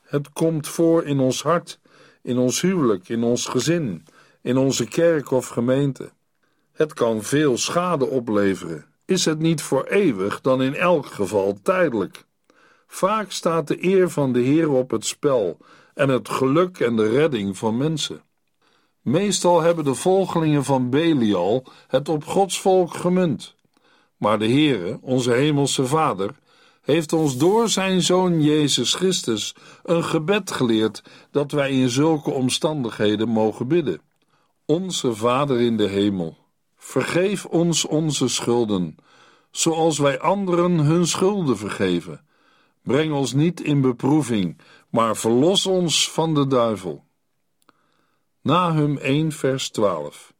Het 0.00 0.32
komt 0.32 0.68
voor 0.68 1.04
in 1.04 1.18
ons 1.18 1.42
hart, 1.42 1.80
in 2.22 2.38
ons 2.38 2.60
huwelijk, 2.60 3.08
in 3.08 3.22
ons 3.22 3.46
gezin, 3.46 4.06
in 4.42 4.56
onze 4.56 4.88
kerk 4.88 5.30
of 5.30 5.46
gemeente. 5.46 6.10
Het 6.72 6.94
kan 6.94 7.22
veel 7.22 7.58
schade 7.58 8.06
opleveren. 8.06 8.86
Is 9.04 9.24
het 9.24 9.38
niet 9.38 9.62
voor 9.62 9.84
eeuwig, 9.84 10.40
dan 10.40 10.62
in 10.62 10.74
elk 10.74 11.06
geval 11.06 11.58
tijdelijk. 11.62 12.24
Vaak 12.86 13.30
staat 13.30 13.68
de 13.68 13.84
eer 13.84 14.10
van 14.10 14.32
de 14.32 14.40
Heer 14.40 14.70
op 14.70 14.90
het 14.90 15.04
spel 15.04 15.58
en 15.94 16.08
het 16.08 16.28
geluk 16.28 16.78
en 16.78 16.96
de 16.96 17.08
redding 17.08 17.58
van 17.58 17.76
mensen. 17.76 18.22
Meestal 19.00 19.60
hebben 19.60 19.84
de 19.84 19.94
volgelingen 19.94 20.64
van 20.64 20.90
Belial 20.90 21.64
het 21.88 22.08
op 22.08 22.24
Gods 22.24 22.60
volk 22.60 22.94
gemunt. 22.94 23.54
Maar 24.16 24.38
de 24.38 24.48
Heere, 24.48 24.98
onze 25.00 25.32
hemelse 25.32 25.86
Vader, 25.86 26.34
heeft 26.82 27.12
ons 27.12 27.36
door 27.36 27.68
zijn 27.68 28.02
Zoon 28.02 28.42
Jezus 28.42 28.94
Christus 28.94 29.54
een 29.82 30.04
gebed 30.04 30.50
geleerd 30.50 31.02
dat 31.30 31.52
wij 31.52 31.70
in 31.70 31.88
zulke 31.88 32.30
omstandigheden 32.30 33.28
mogen 33.28 33.68
bidden. 33.68 34.00
Onze 34.66 35.14
Vader 35.14 35.60
in 35.60 35.76
de 35.76 35.88
hemel, 35.88 36.36
vergeef 36.76 37.44
ons 37.44 37.84
onze 37.84 38.28
schulden, 38.28 38.96
zoals 39.50 39.98
wij 39.98 40.20
anderen 40.20 40.78
hun 40.78 41.06
schulden 41.06 41.56
vergeven. 41.56 42.24
Breng 42.82 43.12
ons 43.12 43.32
niet 43.32 43.60
in 43.60 43.80
beproeving, 43.80 44.58
maar 44.92 45.16
verlos 45.16 45.66
ons 45.66 46.10
van 46.10 46.34
de 46.34 46.46
duivel. 46.46 47.04
Nahum 48.40 48.98
1 48.98 49.32
vers 49.32 49.70
12 49.70 50.32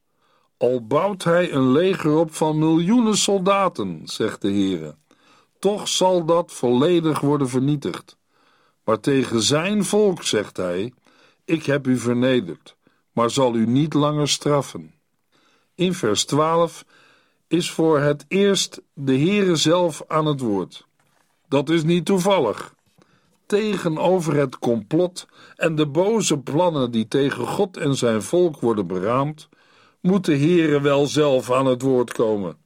Al 0.56 0.86
bouwt 0.86 1.24
hij 1.24 1.52
een 1.52 1.70
leger 1.70 2.16
op 2.16 2.34
van 2.34 2.58
miljoenen 2.58 3.16
soldaten, 3.16 4.00
zegt 4.04 4.42
de 4.42 4.48
Heere, 4.48 4.96
toch 5.58 5.88
zal 5.88 6.24
dat 6.24 6.52
volledig 6.52 7.20
worden 7.20 7.48
vernietigd. 7.48 8.16
Maar 8.84 9.00
tegen 9.00 9.42
zijn 9.42 9.84
volk 9.84 10.22
zegt 10.22 10.56
hij, 10.56 10.92
ik 11.44 11.66
heb 11.66 11.86
u 11.86 11.98
vernederd, 11.98 12.76
maar 13.12 13.30
zal 13.30 13.54
u 13.54 13.66
niet 13.66 13.94
langer 13.94 14.28
straffen. 14.28 14.94
In 15.74 15.94
vers 15.94 16.24
12 16.24 16.84
is 17.48 17.70
voor 17.70 17.98
het 17.98 18.24
eerst 18.28 18.80
de 18.94 19.18
Heere 19.18 19.56
zelf 19.56 20.02
aan 20.08 20.26
het 20.26 20.40
woord. 20.40 20.86
Dat 21.48 21.70
is 21.70 21.82
niet 21.82 22.04
toevallig 22.04 22.74
tegenover 23.52 24.36
het 24.36 24.58
complot 24.58 25.26
en 25.56 25.74
de 25.74 25.86
boze 25.86 26.38
plannen 26.38 26.90
die 26.90 27.08
tegen 27.08 27.46
God 27.46 27.76
en 27.76 27.94
zijn 27.94 28.22
volk 28.22 28.60
worden 28.60 28.86
beraamd, 28.86 29.48
moet 30.00 30.24
de 30.24 30.36
Heere 30.36 30.80
wel 30.80 31.06
zelf 31.06 31.50
aan 31.50 31.66
het 31.66 31.82
woord 31.82 32.12
komen. 32.12 32.56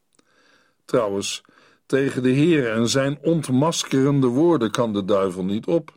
Trouwens, 0.84 1.42
tegen 1.86 2.22
de 2.22 2.30
Heer 2.30 2.72
en 2.72 2.88
zijn 2.88 3.18
ontmaskerende 3.22 4.26
woorden 4.26 4.70
kan 4.70 4.92
de 4.92 5.04
duivel 5.04 5.44
niet 5.44 5.66
op. 5.66 5.96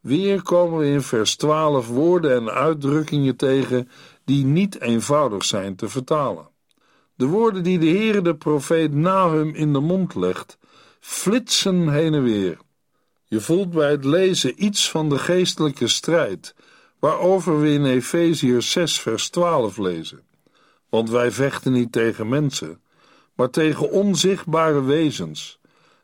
Weer 0.00 0.42
komen 0.42 0.78
we 0.78 0.86
in 0.86 1.02
vers 1.02 1.36
12 1.36 1.88
woorden 1.88 2.34
en 2.34 2.50
uitdrukkingen 2.50 3.36
tegen 3.36 3.88
die 4.24 4.44
niet 4.44 4.80
eenvoudig 4.80 5.44
zijn 5.44 5.76
te 5.76 5.88
vertalen. 5.88 6.48
De 7.14 7.26
woorden 7.26 7.62
die 7.62 7.78
de 7.78 7.88
Heere 7.88 8.22
de 8.22 8.36
profeet 8.36 8.94
Nahum 8.94 9.54
in 9.54 9.72
de 9.72 9.80
mond 9.80 10.14
legt, 10.14 10.58
flitsen 11.00 11.88
heen 11.88 12.14
en 12.14 12.22
weer. 12.22 12.58
Je 13.34 13.40
voelt 13.40 13.70
bij 13.70 13.90
het 13.90 14.04
lezen 14.04 14.64
iets 14.64 14.90
van 14.90 15.08
de 15.08 15.18
geestelijke 15.18 15.88
strijd, 15.88 16.54
waarover 16.98 17.60
we 17.60 17.72
in 17.72 17.84
Efeziërs 17.84 18.70
6 18.70 19.00
vers 19.00 19.28
12 19.28 19.76
lezen. 19.76 20.20
Want 20.88 21.10
wij 21.10 21.30
vechten 21.30 21.72
niet 21.72 21.92
tegen 21.92 22.28
mensen, 22.28 22.80
maar 23.34 23.50
tegen 23.50 23.90
onzichtbare 23.90 24.82
wezens, 24.82 25.60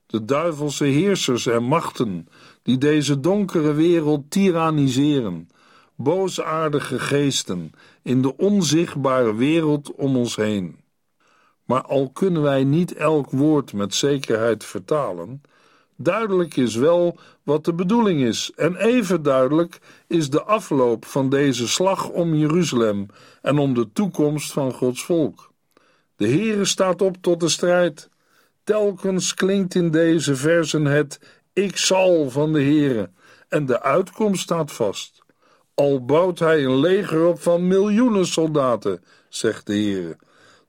de 0.06 0.24
duivelse 0.24 0.84
heersers 0.84 1.46
en 1.46 1.62
machten, 1.62 2.28
die 2.62 2.78
deze 2.78 3.20
donkere 3.20 3.72
wereld 3.72 4.30
tyranniseren, 4.30 5.48
boosaardige 5.94 6.98
geesten 6.98 7.72
in 8.02 8.22
de 8.22 8.36
onzichtbare 8.36 9.34
wereld 9.34 9.94
om 9.94 10.16
ons 10.16 10.36
heen. 10.36 10.80
Maar 11.64 11.82
al 11.82 12.10
kunnen 12.10 12.42
wij 12.42 12.64
niet 12.64 12.94
elk 12.94 13.30
woord 13.30 13.72
met 13.72 13.94
zekerheid 13.94 14.64
vertalen, 14.64 15.42
Duidelijk 16.02 16.56
is 16.56 16.74
wel 16.74 17.18
wat 17.42 17.64
de 17.64 17.74
bedoeling 17.74 18.20
is, 18.20 18.52
en 18.56 18.76
even 18.76 19.22
duidelijk 19.22 19.78
is 20.06 20.30
de 20.30 20.42
afloop 20.42 21.04
van 21.04 21.28
deze 21.28 21.68
slag 21.68 22.08
om 22.08 22.34
Jeruzalem 22.34 23.06
en 23.42 23.58
om 23.58 23.74
de 23.74 23.92
toekomst 23.92 24.52
van 24.52 24.72
Gods 24.72 25.04
volk. 25.04 25.50
De 26.16 26.28
Heere 26.28 26.64
staat 26.64 27.02
op 27.02 27.16
tot 27.20 27.40
de 27.40 27.48
strijd. 27.48 28.08
Telkens 28.64 29.34
klinkt 29.34 29.74
in 29.74 29.90
deze 29.90 30.36
versen 30.36 30.84
het 30.84 31.20
ik 31.52 31.76
zal 31.76 32.30
van 32.30 32.52
de 32.52 32.62
Heere, 32.62 33.10
en 33.48 33.66
de 33.66 33.82
uitkomst 33.82 34.42
staat 34.42 34.72
vast. 34.72 35.22
Al 35.74 36.04
bouwt 36.04 36.38
hij 36.38 36.64
een 36.64 36.78
leger 36.78 37.26
op 37.26 37.40
van 37.40 37.66
miljoenen 37.66 38.26
soldaten, 38.26 39.04
zegt 39.28 39.66
de 39.66 39.72
Heere, 39.72 40.16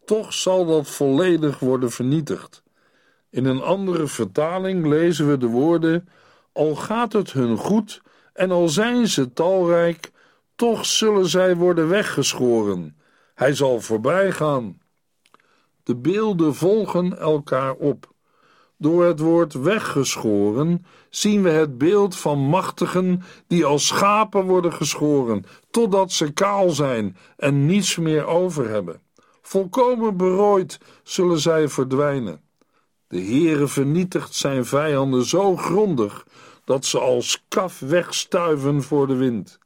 toch 0.05 0.33
zal 0.33 0.65
dat 0.65 0.87
volledig 0.87 1.59
worden 1.59 1.91
vernietigd. 1.91 2.63
In 3.31 3.45
een 3.45 3.61
andere 3.61 4.07
vertaling 4.07 4.87
lezen 4.87 5.29
we 5.29 5.37
de 5.37 5.47
woorden: 5.47 6.09
Al 6.51 6.75
gaat 6.75 7.13
het 7.13 7.31
hun 7.31 7.57
goed 7.57 8.01
en 8.33 8.51
al 8.51 8.69
zijn 8.69 9.07
ze 9.07 9.33
talrijk, 9.33 10.11
toch 10.55 10.85
zullen 10.85 11.27
zij 11.27 11.55
worden 11.55 11.89
weggeschoren. 11.89 12.97
Hij 13.35 13.53
zal 13.53 13.81
voorbij 13.81 14.31
gaan. 14.31 14.81
De 15.83 15.95
beelden 15.95 16.55
volgen 16.55 17.17
elkaar 17.17 17.73
op. 17.73 18.09
Door 18.77 19.05
het 19.05 19.19
woord 19.19 19.53
weggeschoren 19.53 20.85
zien 21.09 21.43
we 21.43 21.49
het 21.49 21.77
beeld 21.77 22.17
van 22.17 22.39
machtigen 22.39 23.23
die 23.47 23.65
als 23.65 23.87
schapen 23.87 24.45
worden 24.45 24.73
geschoren, 24.73 25.45
totdat 25.71 26.11
ze 26.11 26.31
kaal 26.31 26.69
zijn 26.69 27.17
en 27.37 27.65
niets 27.65 27.97
meer 27.97 28.25
over 28.25 28.69
hebben. 28.69 29.01
Volkomen 29.41 30.17
berooid 30.17 30.79
zullen 31.03 31.39
zij 31.39 31.69
verdwijnen. 31.69 32.41
De 33.11 33.21
Heere 33.21 33.67
vernietigt 33.67 34.35
zijn 34.35 34.65
vijanden 34.65 35.25
zo 35.25 35.55
grondig 35.55 36.25
dat 36.63 36.85
ze 36.85 36.99
als 36.99 37.43
kaf 37.47 37.79
wegstuiven 37.79 38.83
voor 38.83 39.07
de 39.07 39.15
wind. 39.15 39.59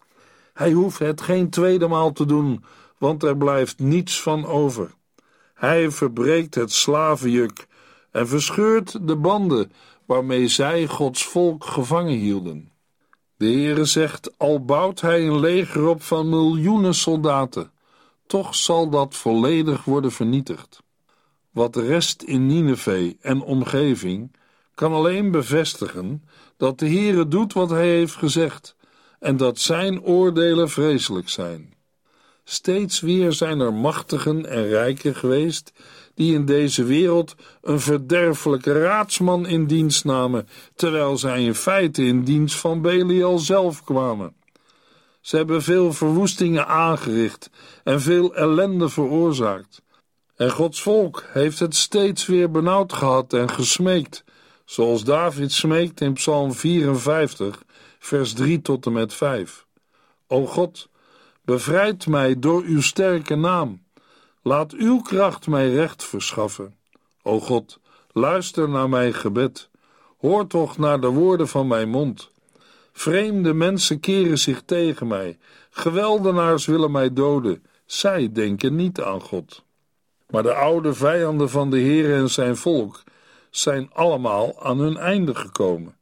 Hij 0.53 0.71
hoeft 0.71 0.99
het 0.99 1.21
geen 1.21 1.49
tweede 1.49 1.87
maal 1.87 2.11
te 2.11 2.25
doen, 2.25 2.63
want 2.97 3.23
er 3.23 3.37
blijft 3.37 3.79
niets 3.79 4.21
van 4.21 4.45
over. 4.45 4.91
Hij 5.53 5.91
verbreekt 5.91 6.55
het 6.55 6.71
slavenjuk 6.71 7.67
en 8.11 8.27
verscheurt 8.27 9.07
de 9.07 9.15
banden 9.15 9.71
waarmee 10.05 10.47
zij 10.47 10.87
Gods 10.87 11.25
volk 11.25 11.65
gevangen 11.65 12.17
hielden. 12.17 12.71
De 13.37 13.45
Heere 13.45 13.85
zegt, 13.85 14.37
al 14.37 14.65
bouwt 14.65 15.01
hij 15.01 15.27
een 15.27 15.39
leger 15.39 15.87
op 15.87 16.01
van 16.01 16.29
miljoenen 16.29 16.93
soldaten, 16.93 17.71
toch 18.27 18.55
zal 18.55 18.89
dat 18.89 19.15
volledig 19.15 19.83
worden 19.83 20.11
vernietigd. 20.11 20.83
Wat 21.55 21.75
rest 21.75 22.21
in 22.21 22.45
Nineveh 22.45 23.13
en 23.21 23.41
omgeving 23.41 24.35
kan 24.73 24.93
alleen 24.93 25.31
bevestigen 25.31 26.23
dat 26.57 26.79
de 26.79 26.85
Heere 26.85 27.27
doet 27.27 27.53
wat 27.53 27.69
hij 27.69 27.87
heeft 27.87 28.15
gezegd 28.15 28.75
en 29.19 29.37
dat 29.37 29.59
zijn 29.59 30.01
oordelen 30.01 30.69
vreselijk 30.69 31.29
zijn. 31.29 31.73
Steeds 32.43 32.99
weer 32.99 33.33
zijn 33.33 33.59
er 33.59 33.73
machtigen 33.73 34.45
en 34.45 34.67
rijken 34.67 35.15
geweest 35.15 35.73
die 36.13 36.33
in 36.33 36.45
deze 36.45 36.83
wereld 36.83 37.35
een 37.61 37.79
verderfelijke 37.79 38.81
raadsman 38.81 39.47
in 39.47 39.65
dienst 39.65 40.05
namen, 40.05 40.47
terwijl 40.75 41.17
zij 41.17 41.43
in 41.43 41.55
feite 41.55 42.03
in 42.03 42.23
dienst 42.23 42.55
van 42.55 42.81
Belial 42.81 43.39
zelf 43.39 43.83
kwamen. 43.83 44.35
Ze 45.21 45.35
hebben 45.35 45.61
veel 45.61 45.93
verwoestingen 45.93 46.67
aangericht 46.67 47.49
en 47.83 48.01
veel 48.01 48.35
ellende 48.35 48.89
veroorzaakt. 48.89 49.83
En 50.35 50.51
Gods 50.51 50.81
volk 50.81 51.23
heeft 51.27 51.59
het 51.59 51.75
steeds 51.75 52.25
weer 52.25 52.51
benauwd 52.51 52.93
gehad 52.93 53.33
en 53.33 53.49
gesmeekt, 53.49 54.23
zoals 54.65 55.03
David 55.03 55.51
smeekt 55.51 56.01
in 56.01 56.13
Psalm 56.13 56.53
54, 56.53 57.63
vers 57.99 58.33
3 58.33 58.61
tot 58.61 58.85
en 58.85 58.93
met 58.93 59.13
5. 59.13 59.65
O 60.27 60.45
God, 60.45 60.89
bevrijd 61.41 62.07
mij 62.07 62.39
door 62.39 62.63
uw 62.63 62.81
sterke 62.81 63.35
naam. 63.35 63.83
Laat 64.41 64.73
uw 64.73 65.01
kracht 65.01 65.47
mij 65.47 65.69
recht 65.69 66.03
verschaffen. 66.03 66.75
O 67.21 67.39
God, 67.39 67.79
luister 68.11 68.69
naar 68.69 68.89
mijn 68.89 69.13
gebed. 69.13 69.69
Hoor 70.17 70.47
toch 70.47 70.77
naar 70.77 70.99
de 70.99 71.07
woorden 71.07 71.47
van 71.47 71.67
mijn 71.67 71.89
mond. 71.89 72.31
Vreemde 72.91 73.53
mensen 73.53 73.99
keren 73.99 74.39
zich 74.39 74.61
tegen 74.65 75.07
mij. 75.07 75.37
Geweldenaars 75.69 76.65
willen 76.65 76.91
mij 76.91 77.13
doden. 77.13 77.63
Zij 77.85 78.31
denken 78.31 78.75
niet 78.75 79.01
aan 79.01 79.21
God. 79.21 79.64
Maar 80.29 80.43
de 80.43 80.53
oude 80.53 80.93
vijanden 80.93 81.49
van 81.49 81.69
de 81.69 81.77
Heer 81.77 82.13
en 82.15 82.29
zijn 82.29 82.57
volk 82.57 83.03
zijn 83.49 83.89
allemaal 83.93 84.63
aan 84.63 84.79
hun 84.79 84.97
einde 84.97 85.35
gekomen. 85.35 85.95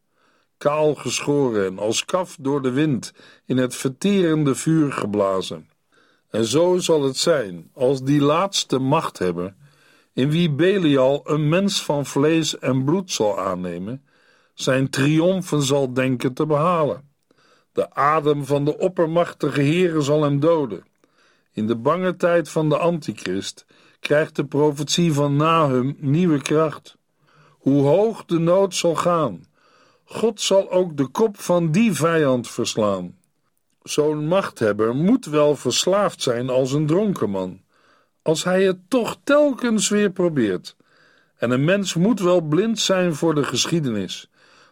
Kaal 0.58 0.96
geschoren 0.96 1.66
en 1.66 1.80
als 1.80 2.06
kaf 2.06 2.38
door 2.40 2.62
de 2.62 2.72
wind 2.72 3.14
in 3.46 3.58
het 3.58 3.76
verterende 3.76 4.56
vuur 4.56 4.92
geblazen. 4.92 5.70
En 6.30 6.46
zo 6.46 6.78
zal 6.78 7.04
het 7.04 7.18
zijn 7.18 7.70
als 7.74 8.04
die 8.04 8.22
laatste 8.22 8.80
machthebber, 8.80 9.56
in 10.14 10.30
wie 10.30 10.52
Belial 10.52 11.22
een 11.24 11.50
mens 11.50 11.84
van 11.84 12.06
vlees 12.06 12.60
en 12.60 12.84
bloed 12.84 13.12
zal 13.12 13.40
aannemen, 13.40 14.04
zijn 14.54 14.90
triomfen 14.90 15.62
zal 15.62 15.94
denken 15.94 16.34
te 16.34 16.46
behalen. 16.46 17.10
De 17.72 17.94
adem 17.94 18.46
van 18.46 18.66
de 18.66 18.78
oppermachtige 18.78 19.62
Heere 19.62 20.02
zal 20.02 20.24
hem 20.24 20.40
doden. 20.40 20.84
In 21.52 21.68
de 21.68 21.76
bange 21.76 22.16
tijd 22.16 22.50
van 22.50 22.70
de 22.70 22.78
antichrist 22.78 23.66
krijgt 24.04 24.36
de 24.36 24.46
profetie 24.46 25.14
van 25.14 25.36
Nahum 25.36 25.96
nieuwe 26.00 26.42
kracht. 26.42 26.98
Hoe 27.50 27.82
hoog 27.82 28.26
de 28.26 28.40
nood 28.40 28.76
zal 28.76 28.96
gaan, 28.96 29.46
God 30.04 30.42
zal 30.42 30.72
ook 30.72 30.98
de 30.98 31.08
kop 31.08 31.40
van 31.40 31.72
die 31.72 31.94
vijand 31.94 32.50
verslaan. 32.50 33.18
Zo'n 33.84 34.28
machthebber 34.28 34.96
moet 34.96 35.26
wel 35.26 35.56
verslaafd 35.56 36.22
zijn 36.22 36.50
als 36.50 36.72
een 36.72 36.86
dronkenman, 36.86 37.62
als 38.22 38.44
hij 38.44 38.64
het 38.64 38.78
toch 38.88 39.18
telkens 39.24 39.90
weer 39.90 40.12
probeert. 40.12 40.76
En 41.38 41.52
een 41.52 41.66
mens 41.66 41.94
moet 41.94 42.20
wel 42.20 42.42
blind 42.42 42.80
zijn 42.80 43.16
voor 43.16 43.36
de 43.36 43.44
geschiedenis, 43.44 44.30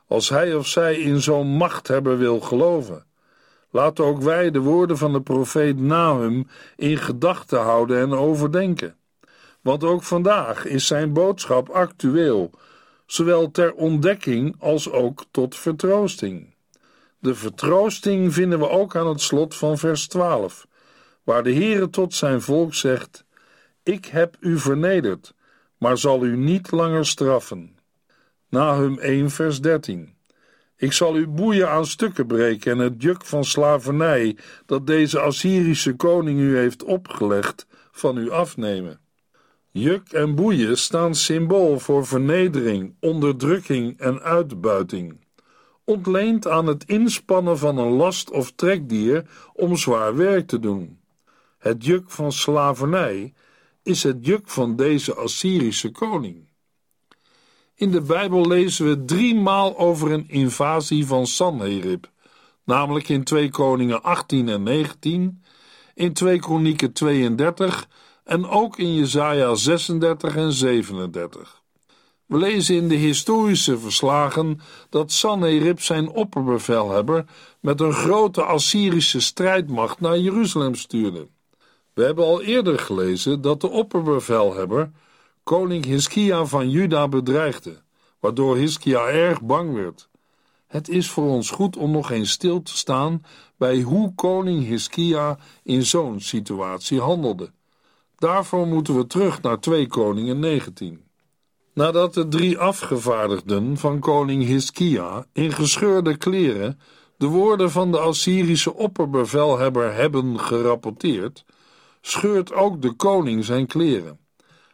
als 0.07 0.29
hij 0.29 0.55
of 0.55 0.67
zij 0.67 0.95
in 0.95 1.21
zo'n 1.21 1.47
machthebber 1.47 2.17
wil 2.17 2.39
geloven. 2.39 3.05
Laten 3.69 4.05
ook 4.05 4.21
wij 4.21 4.51
de 4.51 4.59
woorden 4.59 4.97
van 4.97 5.13
de 5.13 5.21
profeet 5.21 5.79
Nahum 5.79 6.47
in 6.75 6.97
gedachten 6.97 7.59
houden 7.59 7.99
en 7.99 8.13
overdenken. 8.13 8.95
Want 9.61 9.83
ook 9.83 10.03
vandaag 10.03 10.65
is 10.65 10.87
zijn 10.87 11.13
boodschap 11.13 11.69
actueel, 11.69 12.51
zowel 13.05 13.51
ter 13.51 13.73
ontdekking 13.73 14.55
als 14.59 14.91
ook 14.91 15.25
tot 15.31 15.55
vertroosting. 15.55 16.53
De 17.19 17.35
vertroosting 17.35 18.33
vinden 18.33 18.59
we 18.59 18.69
ook 18.69 18.95
aan 18.95 19.07
het 19.07 19.21
slot 19.21 19.55
van 19.55 19.77
vers 19.77 20.07
12, 20.07 20.67
waar 21.23 21.43
de 21.43 21.53
Heere 21.53 21.89
tot 21.89 22.13
zijn 22.13 22.41
volk 22.41 22.73
zegt: 22.73 23.25
Ik 23.83 24.05
heb 24.05 24.37
u 24.39 24.59
vernederd, 24.59 25.33
maar 25.77 25.97
zal 25.97 26.25
u 26.25 26.37
niet 26.37 26.71
langer 26.71 27.05
straffen. 27.05 27.77
Nahum 28.49 28.99
1 28.99 29.29
vers 29.29 29.61
13. 29.61 30.13
Ik 30.75 30.93
zal 30.93 31.13
uw 31.13 31.27
boeien 31.27 31.69
aan 31.69 31.85
stukken 31.85 32.27
breken 32.27 32.71
en 32.71 32.77
het 32.77 33.01
juk 33.01 33.25
van 33.25 33.43
slavernij 33.43 34.37
dat 34.65 34.87
deze 34.87 35.19
Assyrische 35.19 35.95
koning 35.95 36.39
u 36.39 36.57
heeft 36.57 36.83
opgelegd 36.83 37.65
van 37.91 38.17
u 38.17 38.29
afnemen. 38.29 39.00
Juk 39.71 40.11
en 40.11 40.35
boeien 40.35 40.77
staan 40.77 41.15
symbool 41.15 41.79
voor 41.79 42.05
vernedering, 42.07 42.95
onderdrukking 42.99 43.99
en 43.99 44.21
uitbuiting 44.21 45.19
ontleend 45.91 46.47
aan 46.47 46.67
het 46.67 46.83
inspannen 46.83 47.57
van 47.57 47.77
een 47.77 47.91
last 47.91 48.31
of 48.31 48.51
trekdier 48.51 49.29
om 49.53 49.77
zwaar 49.77 50.15
werk 50.15 50.47
te 50.47 50.59
doen. 50.59 50.99
Het 51.57 51.85
juk 51.85 52.09
van 52.09 52.31
slavernij 52.31 53.33
is 53.83 54.03
het 54.03 54.25
juk 54.25 54.49
van 54.49 54.75
deze 54.75 55.15
Assyrische 55.15 55.91
koning. 55.91 56.49
In 57.75 57.91
de 57.91 58.01
Bijbel 58.01 58.47
lezen 58.47 58.85
we 58.87 59.05
drie 59.05 59.35
maal 59.35 59.77
over 59.77 60.11
een 60.11 60.29
invasie 60.29 61.05
van 61.05 61.27
Sanherib, 61.27 62.09
namelijk 62.63 63.09
in 63.09 63.23
2 63.23 63.49
Koningen 63.49 64.03
18 64.03 64.49
en 64.49 64.63
19, 64.63 65.43
in 65.93 66.13
2 66.13 66.39
Kronieken 66.39 66.93
32 66.93 67.87
en 68.31 68.47
ook 68.47 68.77
in 68.77 68.93
Jesaja 68.93 69.55
36 69.55 70.35
en 70.35 70.51
37. 70.51 71.61
We 72.25 72.37
lezen 72.37 72.75
in 72.75 72.87
de 72.87 72.95
historische 72.95 73.79
verslagen 73.79 74.59
dat 74.89 75.11
Sanherib 75.11 75.81
zijn 75.81 76.09
opperbevelhebber 76.09 77.25
met 77.59 77.81
een 77.81 77.93
grote 77.93 78.43
Assyrische 78.43 79.19
strijdmacht 79.19 79.99
naar 79.99 80.17
Jeruzalem 80.17 80.75
stuurde. 80.75 81.27
We 81.93 82.03
hebben 82.03 82.25
al 82.25 82.41
eerder 82.41 82.79
gelezen 82.79 83.41
dat 83.41 83.61
de 83.61 83.69
opperbevelhebber 83.69 84.91
koning 85.43 85.85
Hiskia 85.85 86.45
van 86.45 86.69
Juda 86.69 87.07
bedreigde, 87.07 87.81
waardoor 88.19 88.55
Hiskia 88.55 89.07
erg 89.07 89.41
bang 89.41 89.73
werd. 89.73 90.09
Het 90.67 90.89
is 90.89 91.09
voor 91.09 91.29
ons 91.29 91.49
goed 91.49 91.77
om 91.77 91.91
nog 91.91 92.11
eens 92.11 92.31
stil 92.31 92.61
te 92.61 92.77
staan 92.77 93.23
bij 93.57 93.81
hoe 93.81 94.15
koning 94.15 94.65
Hiskia 94.65 95.37
in 95.63 95.85
zo'n 95.85 96.19
situatie 96.19 96.99
handelde. 96.99 97.51
Daarvoor 98.21 98.67
moeten 98.67 98.95
we 98.95 99.07
terug 99.07 99.41
naar 99.41 99.59
2 99.59 99.87
Koningen 99.87 100.39
19. 100.39 101.03
Nadat 101.73 102.13
de 102.13 102.27
drie 102.27 102.57
afgevaardigden 102.57 103.77
van 103.77 103.99
koning 103.99 104.43
Hiskia 104.43 105.25
in 105.33 105.51
gescheurde 105.51 106.17
kleren 106.17 106.79
de 107.17 107.25
woorden 107.25 107.71
van 107.71 107.91
de 107.91 107.99
Assyrische 107.99 108.73
opperbevelhebber 108.73 109.93
hebben 109.93 110.39
gerapporteerd, 110.39 111.45
scheurt 112.01 112.53
ook 112.53 112.81
de 112.81 112.91
koning 112.91 113.45
zijn 113.45 113.67
kleren. 113.67 114.19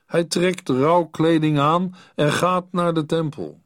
Hij 0.05 0.23
trekt 0.23 0.69
rouwkleding 0.69 1.59
aan 1.59 1.95
en 2.15 2.31
gaat 2.31 2.65
naar 2.71 2.93
de 2.93 3.05
tempel. 3.05 3.61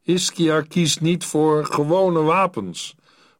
Hiskia 0.00 0.60
kiest 0.60 1.00
niet 1.00 1.24
voor 1.24 1.64
gewone 1.64 2.22
wapens, 2.22 2.94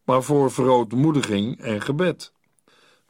maar 0.04 0.22
voor 0.22 0.50
verootmoediging 0.50 1.60
en 1.60 1.80
gebed. 1.80 2.33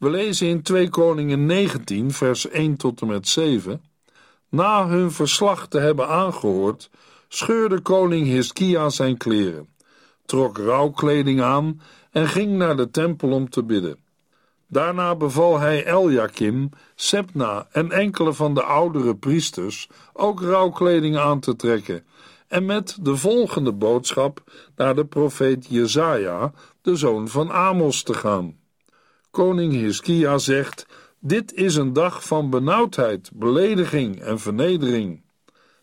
We 0.04 0.10
lezen 0.10 0.48
in 0.48 0.62
2 0.62 0.88
Koningen 0.88 1.46
19, 1.46 2.12
vers 2.12 2.48
1 2.48 2.76
tot 2.76 3.00
en 3.00 3.06
met 3.06 3.28
7. 3.28 3.82
Na 4.48 4.88
hun 4.88 5.10
verslag 5.12 5.68
te 5.68 5.78
hebben 5.78 6.08
aangehoord, 6.08 6.90
scheurde 7.28 7.80
koning 7.80 8.26
Hiskia 8.26 8.88
zijn 8.88 9.16
kleren, 9.16 9.68
trok 10.26 10.58
rouwkleding 10.58 11.42
aan 11.42 11.80
en 12.10 12.28
ging 12.28 12.56
naar 12.56 12.76
de 12.76 12.90
tempel 12.90 13.30
om 13.30 13.50
te 13.50 13.62
bidden. 13.62 13.98
Daarna 14.66 15.14
beval 15.14 15.58
hij 15.58 15.84
Eljakim, 15.84 16.70
Sepna 16.94 17.66
en 17.70 17.90
enkele 17.90 18.32
van 18.32 18.54
de 18.54 18.62
oudere 18.62 19.16
priesters 19.16 19.88
ook 20.12 20.40
rouwkleding 20.40 21.16
aan 21.16 21.40
te 21.40 21.56
trekken 21.56 22.04
en 22.48 22.64
met 22.66 22.98
de 23.00 23.16
volgende 23.16 23.72
boodschap 23.72 24.42
naar 24.76 24.94
de 24.94 25.04
profeet 25.04 25.66
Jezaja, 25.68 26.52
de 26.82 26.96
zoon 26.96 27.28
van 27.28 27.52
Amos, 27.52 28.02
te 28.02 28.14
gaan. 28.14 28.62
Koning 29.34 29.72
Hiskia 29.72 30.38
zegt: 30.38 30.86
Dit 31.18 31.52
is 31.54 31.76
een 31.76 31.92
dag 31.92 32.24
van 32.24 32.50
benauwdheid, 32.50 33.30
belediging 33.32 34.20
en 34.20 34.38
vernedering. 34.38 35.22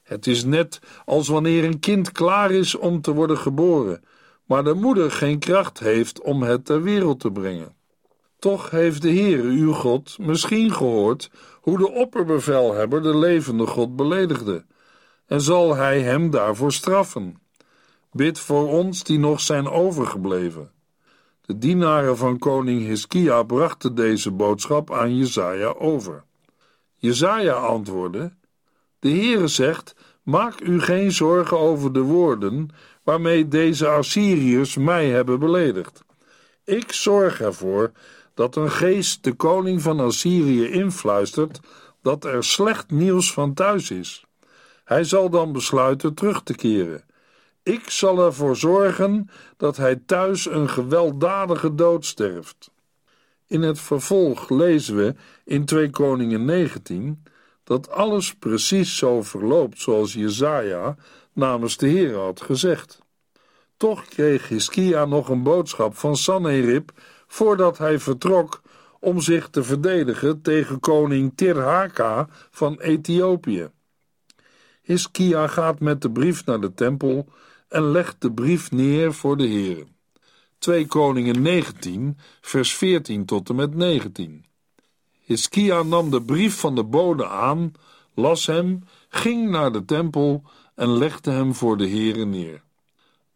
Het 0.04 0.28
is 0.28 0.44
net 0.44 0.80
als 1.06 1.28
wanneer 1.28 1.64
een 1.64 1.80
kind 1.80 2.12
klaar 2.12 2.52
is 2.52 2.76
om 2.76 3.02
te 3.02 3.14
worden 3.14 3.38
geboren, 3.38 4.04
maar 4.46 4.64
de 4.64 4.74
moeder 4.74 5.12
geen 5.12 5.40
kracht 5.40 5.80
heeft 5.80 6.22
om 6.22 6.44
het 6.44 6.66
ter 6.66 6.82
wereld 6.82 7.20
te 7.20 7.32
brengen. 7.32 7.76
Toch 8.40 8.70
heeft 8.70 9.02
de 9.02 9.14
Heere 9.14 9.48
uw 9.48 9.74
God 9.74 10.18
misschien 10.20 10.72
gehoord 10.74 11.32
hoe 11.62 11.78
de 11.78 11.92
opperbevelhebber 11.92 13.02
de 13.02 13.18
levende 13.18 13.68
God 13.68 13.96
beledigde, 13.96 14.66
en 15.26 15.42
zal 15.42 15.76
hij 15.76 16.02
hem 16.02 16.30
daarvoor 16.30 16.74
straffen. 16.74 17.42
Bid 18.12 18.40
voor 18.40 18.68
ons 18.68 19.04
die 19.04 19.20
nog 19.20 19.42
zijn 19.42 19.68
overgebleven. 19.68 20.72
De 21.42 21.58
dienaren 21.58 22.18
van 22.18 22.40
koning 22.40 22.82
Hiskia 22.82 23.44
brachten 23.44 23.96
deze 23.96 24.32
boodschap 24.32 24.92
aan 24.94 25.18
Jezaja 25.18 25.68
over. 25.68 26.24
Jezaja 26.96 27.54
antwoordde: 27.54 28.34
De 29.00 29.10
Heere 29.10 29.48
zegt: 29.48 29.96
Maak 30.24 30.62
u 30.62 30.82
geen 30.82 31.12
zorgen 31.12 31.60
over 31.60 31.94
de 31.94 32.02
woorden 32.02 32.70
waarmee 33.04 33.48
deze 33.48 33.88
Assyriërs 33.88 34.78
mij 34.78 35.10
hebben 35.10 35.40
beledigd. 35.40 36.04
Ik 36.64 36.92
zorg 36.92 37.42
ervoor 37.42 37.92
dat 38.34 38.56
een 38.56 38.72
geest 38.72 39.24
de 39.24 39.34
koning 39.34 39.82
van 39.82 40.00
Assyrië 40.00 40.70
influistert 40.70 41.60
dat 42.02 42.26
er 42.26 42.44
slecht 42.44 42.92
nieuws 42.92 43.34
van 43.34 43.54
thuis 43.54 43.92
is. 43.92 44.26
Hij 44.84 45.04
zal 45.04 45.30
dan 45.30 45.52
besluiten 45.52 46.14
terug 46.14 46.44
te 46.44 46.56
keren. 46.56 47.04
Ik 47.64 47.90
zal 47.90 48.26
ervoor 48.26 48.56
zorgen 48.56 49.30
dat 49.58 49.78
hij 49.78 49.96
thuis 50.06 50.46
een 50.46 50.70
gewelddadige 50.70 51.76
dood 51.76 52.06
sterft. 52.06 52.72
In 53.48 53.62
het 53.62 53.80
vervolg 53.80 54.50
lezen 54.50 54.96
we 54.96 55.16
in 55.44 55.66
2 55.66 55.90
Koningen 55.90 56.46
19 56.46 57.24
dat 57.64 57.90
alles 57.90 58.36
precies 58.36 58.98
zo 58.98 59.22
verloopt 59.22 59.82
zoals 59.82 60.14
Jezaja 60.14 60.96
namens 61.34 61.78
de 61.78 61.88
Heer 61.88 62.18
had 62.18 62.42
gezegd. 62.42 63.00
Toch 63.78 64.06
kreeg 64.06 64.48
Hiskia 64.48 65.06
nog 65.06 65.30
een 65.30 65.44
boodschap 65.44 65.98
van 65.98 66.16
Sanherib 66.16 66.92
voordat 67.28 67.78
hij 67.78 68.00
vertrok 68.00 68.62
om 69.00 69.20
zich 69.20 69.50
te 69.50 69.64
verdedigen 69.64 70.42
tegen 70.42 70.80
koning 70.80 71.32
Tirhaka 71.36 72.28
van 72.52 72.80
Ethiopië. 72.80 73.70
Hiskia 74.82 75.48
gaat 75.48 75.80
met 75.80 76.02
de 76.02 76.12
brief 76.12 76.46
naar 76.46 76.62
de 76.62 76.74
tempel 76.74 77.28
en 77.72 77.92
legt 77.92 78.22
de 78.22 78.32
brief 78.32 78.72
neer 78.72 79.14
voor 79.14 79.38
de 79.38 79.46
Heer. 79.46 79.86
2 80.60 80.86
Koningen 80.86 81.42
19, 81.42 82.18
vers 82.42 82.74
14 82.74 83.26
tot 83.26 83.50
en 83.50 83.56
met 83.56 83.76
19. 83.76 84.46
Hiskia 85.26 85.84
nam 85.84 86.10
de 86.10 86.22
brief 86.22 86.60
van 86.60 86.76
de 86.76 86.84
bode 86.84 87.28
aan, 87.28 87.72
las 88.14 88.46
hem, 88.46 88.84
ging 89.10 89.50
naar 89.50 89.72
de 89.72 89.86
tempel 89.86 90.44
en 90.76 90.98
legde 90.98 91.32
hem 91.32 91.56
voor 91.56 91.78
de 91.78 91.90
Heere 91.90 92.26
neer. 92.26 92.64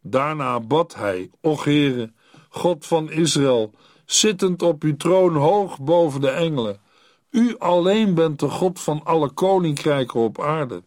Daarna 0.01 0.59
bad 0.59 0.95
hij, 0.95 1.29
Och 1.41 1.63
Heere, 1.63 2.11
God 2.49 2.85
van 2.85 3.11
Israël, 3.11 3.71
zittend 4.05 4.61
op 4.61 4.83
uw 4.83 4.95
troon 4.95 5.35
hoog 5.35 5.79
boven 5.79 6.21
de 6.21 6.29
engelen. 6.29 6.79
U 7.29 7.57
alleen 7.57 8.13
bent 8.13 8.39
de 8.39 8.49
God 8.49 8.79
van 8.79 9.01
alle 9.03 9.29
koninkrijken 9.29 10.19
op 10.19 10.41
aarde. 10.41 10.83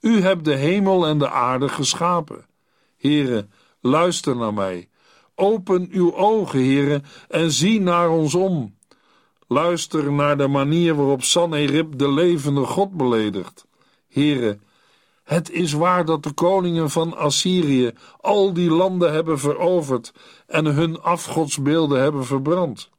U 0.00 0.20
hebt 0.20 0.44
de 0.44 0.54
hemel 0.54 1.06
en 1.06 1.18
de 1.18 1.30
aarde 1.30 1.68
geschapen. 1.68 2.48
Heere, 3.00 3.48
luister 3.80 4.36
naar 4.36 4.54
mij. 4.54 4.88
Open 5.34 5.88
uw 5.90 6.14
ogen, 6.14 6.58
Heere, 6.58 7.02
en 7.28 7.50
zie 7.50 7.80
naar 7.80 8.10
ons 8.10 8.34
om. 8.34 8.74
Luister 9.46 10.12
naar 10.12 10.36
de 10.36 10.48
manier 10.48 10.94
waarop 10.94 11.22
Sanherib 11.22 11.98
de 11.98 12.12
levende 12.12 12.64
God 12.64 12.96
beledigt. 12.96 13.66
Heere, 14.08 14.58
het 15.24 15.50
is 15.50 15.72
waar 15.72 16.04
dat 16.04 16.22
de 16.22 16.32
koningen 16.32 16.90
van 16.90 17.16
Assyrië 17.16 17.92
al 18.20 18.52
die 18.52 18.70
landen 18.70 19.12
hebben 19.12 19.38
veroverd 19.38 20.12
en 20.46 20.64
hun 20.64 21.00
afgodsbeelden 21.00 22.00
hebben 22.00 22.24
verbrand. 22.24 22.90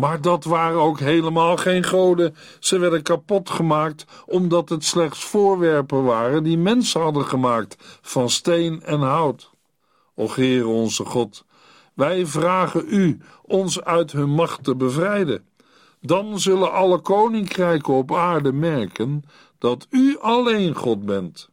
Maar 0.00 0.20
dat 0.20 0.44
waren 0.44 0.80
ook 0.80 0.98
helemaal 0.98 1.56
geen 1.56 1.84
goden. 1.84 2.34
Ze 2.58 2.78
werden 2.78 3.02
kapot 3.02 3.50
gemaakt 3.50 4.04
omdat 4.26 4.68
het 4.68 4.84
slechts 4.84 5.24
voorwerpen 5.24 6.04
waren 6.04 6.42
die 6.42 6.58
mensen 6.58 7.00
hadden 7.00 7.24
gemaakt 7.24 7.76
van 8.02 8.30
steen 8.30 8.82
en 8.82 9.00
hout. 9.00 9.50
O 10.14 10.28
Heere 10.34 10.66
onze 10.66 11.04
God, 11.04 11.44
wij 11.94 12.26
vragen 12.26 12.84
u 12.88 13.20
ons 13.42 13.82
uit 13.82 14.12
hun 14.12 14.30
macht 14.30 14.64
te 14.64 14.76
bevrijden. 14.76 15.44
Dan 16.00 16.40
zullen 16.40 16.72
alle 16.72 16.98
koninkrijken 16.98 17.94
op 17.94 18.14
aarde 18.14 18.52
merken 18.52 19.24
dat 19.58 19.86
u 19.90 20.18
alleen 20.18 20.74
God 20.74 21.06
bent. 21.06 21.48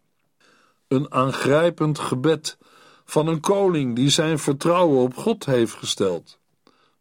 Een 0.87 1.13
aangrijpend 1.13 1.99
gebed 1.99 2.57
van 3.05 3.27
een 3.27 3.39
koning 3.39 3.95
die 3.95 4.09
zijn 4.09 4.39
vertrouwen 4.39 5.01
op 5.01 5.17
God 5.17 5.45
heeft 5.45 5.73
gesteld. 5.73 6.37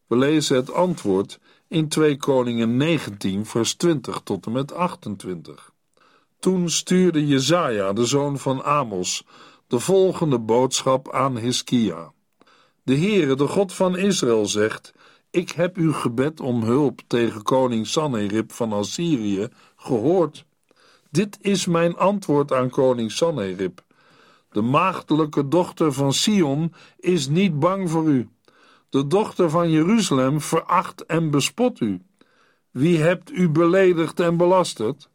We 0.07 0.17
lezen 0.17 0.57
het 0.57 0.73
antwoord 0.73 1.39
in 1.69 1.89
2 1.89 2.17
Koningen 2.17 2.77
19, 2.77 3.47
vers 3.47 3.75
20 3.75 4.21
tot 4.25 4.47
en 4.47 4.53
met 4.53 4.73
28. 4.73 5.73
Toen 6.39 6.71
stuurde 6.71 7.27
Jezaja, 7.27 7.93
de 7.93 8.05
zoon 8.05 8.39
van 8.39 8.65
Amos, 8.65 9.25
de 9.67 9.79
volgende 9.79 10.39
boodschap 10.39 11.13
aan 11.13 11.37
Hiskia. 11.37 12.13
De 12.83 12.97
Heere, 12.97 13.35
de 13.35 13.47
God 13.47 13.73
van 13.73 13.97
Israël, 13.97 14.47
zegt: 14.47 14.93
Ik 15.31 15.51
heb 15.51 15.77
uw 15.77 15.93
gebed 15.93 16.41
om 16.41 16.63
hulp 16.63 17.01
tegen 17.07 17.43
koning 17.43 17.87
Sanherib 17.87 18.53
van 18.53 18.73
Assyrië 18.73 19.49
gehoord. 19.77 20.45
Dit 21.11 21.39
is 21.41 21.67
mijn 21.67 21.97
antwoord 21.97 22.53
aan 22.53 22.71
koning 22.71 23.13
Sanherib. 23.13 23.85
De 24.51 24.63
maagdelijke 24.63 25.49
dochter 25.49 25.93
van 25.93 26.13
Sion 26.13 26.73
is 26.97 27.29
niet 27.29 27.59
bang 27.59 27.91
voor 27.91 28.09
u. 28.09 28.29
De 28.97 29.07
dochter 29.07 29.51
van 29.51 29.71
Jeruzalem 29.71 30.41
veracht 30.41 31.07
en 31.07 31.31
bespot 31.31 31.81
u. 31.81 32.01
Wie 32.71 32.99
hebt 32.99 33.31
u 33.31 33.49
beledigd 33.49 34.21
en 34.21 34.37
belasterd? 34.37 35.11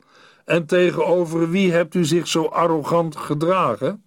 En 0.46 0.66
tegenover 0.66 1.50
wie 1.50 1.72
hebt 1.72 1.96
u 1.96 2.06
zich 2.06 2.28
zo 2.28 2.46
arrogant 2.46 3.16
gedragen? 3.16 4.04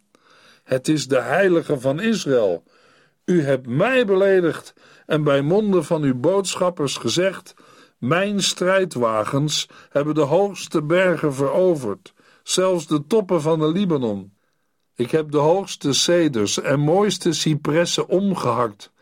Het 0.64 0.88
is 0.88 1.08
de 1.08 1.20
heilige 1.20 1.80
van 1.80 2.00
Israël. 2.00 2.62
U 3.24 3.42
hebt 3.42 3.66
mij 3.66 4.06
beledigd 4.06 4.74
en 5.06 5.24
bij 5.24 5.42
monden 5.42 5.84
van 5.84 6.02
uw 6.02 6.14
boodschappers 6.14 6.96
gezegd: 6.96 7.54
Mijn 7.98 8.42
strijdwagens 8.42 9.68
hebben 9.90 10.14
de 10.14 10.20
hoogste 10.20 10.82
bergen 10.82 11.34
veroverd, 11.34 12.12
zelfs 12.42 12.86
de 12.86 13.06
toppen 13.06 13.40
van 13.40 13.58
de 13.58 13.68
Libanon. 13.68 14.32
Ik 14.94 15.10
heb 15.10 15.30
de 15.30 15.38
hoogste 15.38 15.92
ceders 15.92 16.60
en 16.60 16.80
mooiste 16.80 17.32
cipressen 17.32 18.08
omgehakt 18.08 18.92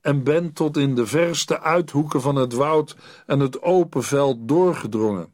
en 0.00 0.22
ben 0.22 0.52
tot 0.52 0.76
in 0.76 0.94
de 0.94 1.06
verste 1.06 1.60
uithoeken 1.60 2.20
van 2.20 2.36
het 2.36 2.52
woud 2.52 2.96
en 3.26 3.40
het 3.40 3.62
open 3.62 4.02
veld 4.02 4.36
doorgedrongen. 4.40 5.32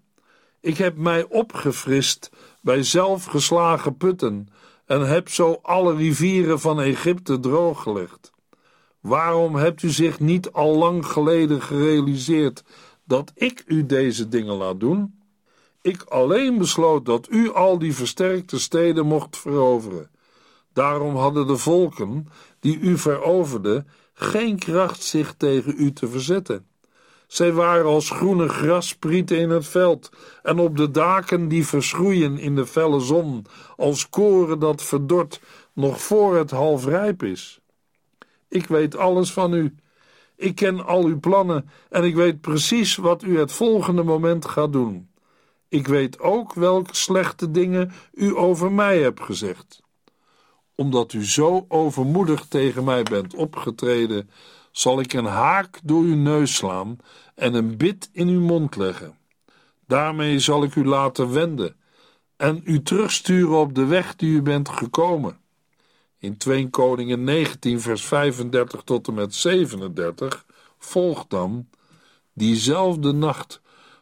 Ik 0.61 0.77
heb 0.77 0.97
mij 0.97 1.27
opgefrist 1.29 2.31
bij 2.63 2.83
zelfgeslagen 2.83 3.97
putten 3.97 4.49
en 4.87 5.09
heb 5.09 5.29
zo 5.29 5.59
alle 5.63 5.95
rivieren 5.95 6.61
van 6.61 6.81
Egypte 6.81 7.41
drooggelegd. 7.41 8.33
Waarom 9.01 9.55
hebt 9.55 9.83
u 9.83 9.89
zich 9.89 10.21
niet 10.21 10.53
al 10.53 10.77
lang 10.77 11.07
geleden 11.07 11.63
gerealiseerd 11.63 12.65
dat 13.05 13.33
ik 13.35 13.65
u 13.67 13.87
deze 13.87 14.29
dingen 14.29 14.55
laat 14.55 14.81
doen? 14.81 15.15
Ik 15.83 16.03
alleen 16.03 16.59
besloot 16.59 17.05
dat 17.05 17.31
u 17.31 17.53
al 17.53 17.79
die 17.79 17.95
versterkte 17.95 18.59
steden 18.59 19.07
mocht 19.07 19.37
veroveren. 19.37 20.11
Daarom 20.73 21.17
hadden 21.17 21.47
de 21.47 21.57
volken 21.57 22.29
die 22.61 22.79
u 22.79 22.99
veroverde 22.99 23.85
geen 24.19 24.59
kracht 24.59 25.03
zich 25.03 25.35
tegen 25.35 25.75
u 25.77 25.93
te 25.93 26.09
verzetten. 26.09 26.67
Zij 27.27 27.53
waren 27.53 27.85
als 27.85 28.11
groene 28.11 28.49
grasprieten 28.49 29.39
in 29.39 29.51
het 29.51 29.67
veld 29.67 30.11
en 30.43 30.59
op 30.59 30.77
de 30.77 30.91
daken 30.91 31.49
die 31.49 31.67
verschroeien 31.67 32.39
in 32.39 32.55
de 32.55 32.67
felle 32.67 33.01
zon, 33.01 33.47
als 33.77 34.09
koren 34.09 34.59
dat 34.59 34.83
verdort 34.83 35.41
nog 35.73 36.03
voor 36.03 36.37
het 36.37 36.51
half 36.51 36.85
rijp 36.85 37.23
is. 37.23 37.61
Ik 38.49 38.67
weet 38.67 38.97
alles 38.97 39.33
van 39.33 39.53
u. 39.53 39.75
Ik 40.37 40.55
ken 40.55 40.87
al 40.87 41.05
uw 41.05 41.21
plannen 41.21 41.71
en 41.89 42.05
ik 42.05 42.15
weet 42.15 42.41
precies 42.41 42.97
wat 42.97 43.23
u 43.23 43.39
het 43.39 43.53
volgende 43.53 44.03
moment 44.03 44.45
gaat 44.45 44.73
doen. 44.73 45.09
Ik 45.69 45.87
weet 45.87 46.21
ook 46.21 46.55
welke 46.55 46.95
slechte 46.95 47.51
dingen 47.51 47.93
u 48.13 48.37
over 48.37 48.73
mij 48.73 49.01
hebt 49.01 49.21
gezegd 49.21 49.85
omdat 50.77 51.13
u 51.13 51.25
zo 51.25 51.65
overmoedig 51.69 52.47
tegen 52.47 52.85
mij 52.85 53.03
bent 53.03 53.35
opgetreden, 53.35 54.31
zal 54.71 55.01
ik 55.01 55.13
een 55.13 55.25
haak 55.25 55.81
door 55.83 56.03
uw 56.03 56.17
neus 56.17 56.55
slaan 56.55 56.97
en 57.35 57.55
een 57.55 57.77
bit 57.77 58.11
in 58.13 58.29
uw 58.29 58.41
mond 58.41 58.77
leggen. 58.77 59.19
Daarmee 59.87 60.39
zal 60.39 60.63
ik 60.63 60.75
u 60.75 60.85
laten 60.85 61.33
wenden 61.33 61.77
en 62.37 62.61
u 62.65 62.83
terugsturen 62.83 63.59
op 63.59 63.75
de 63.75 63.85
weg 63.85 64.17
die 64.17 64.31
u 64.31 64.43
bent 64.43 64.69
gekomen. 64.69 65.39
In 66.19 66.37
2 66.37 66.69
Koningen 66.71 67.25
19 67.25 67.81
vers 67.81 68.05
35 68.05 68.83
tot 68.83 69.09
en 69.09 69.15
met 69.15 69.35
37 69.35 70.45
volgt 70.79 71.31
dan 71.31 71.69
Diezelfde 72.37 73.13
nacht 73.13 73.61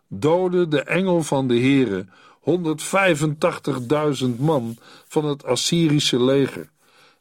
doodde 0.09 0.69
de 0.69 0.83
engel 0.83 1.23
van 1.23 1.49
de 1.49 1.59
Heere 1.59 2.07
185.000 2.45 4.27
man 4.39 4.77
van 5.07 5.25
het 5.25 5.45
Assyrische 5.45 6.25
leger. 6.25 6.71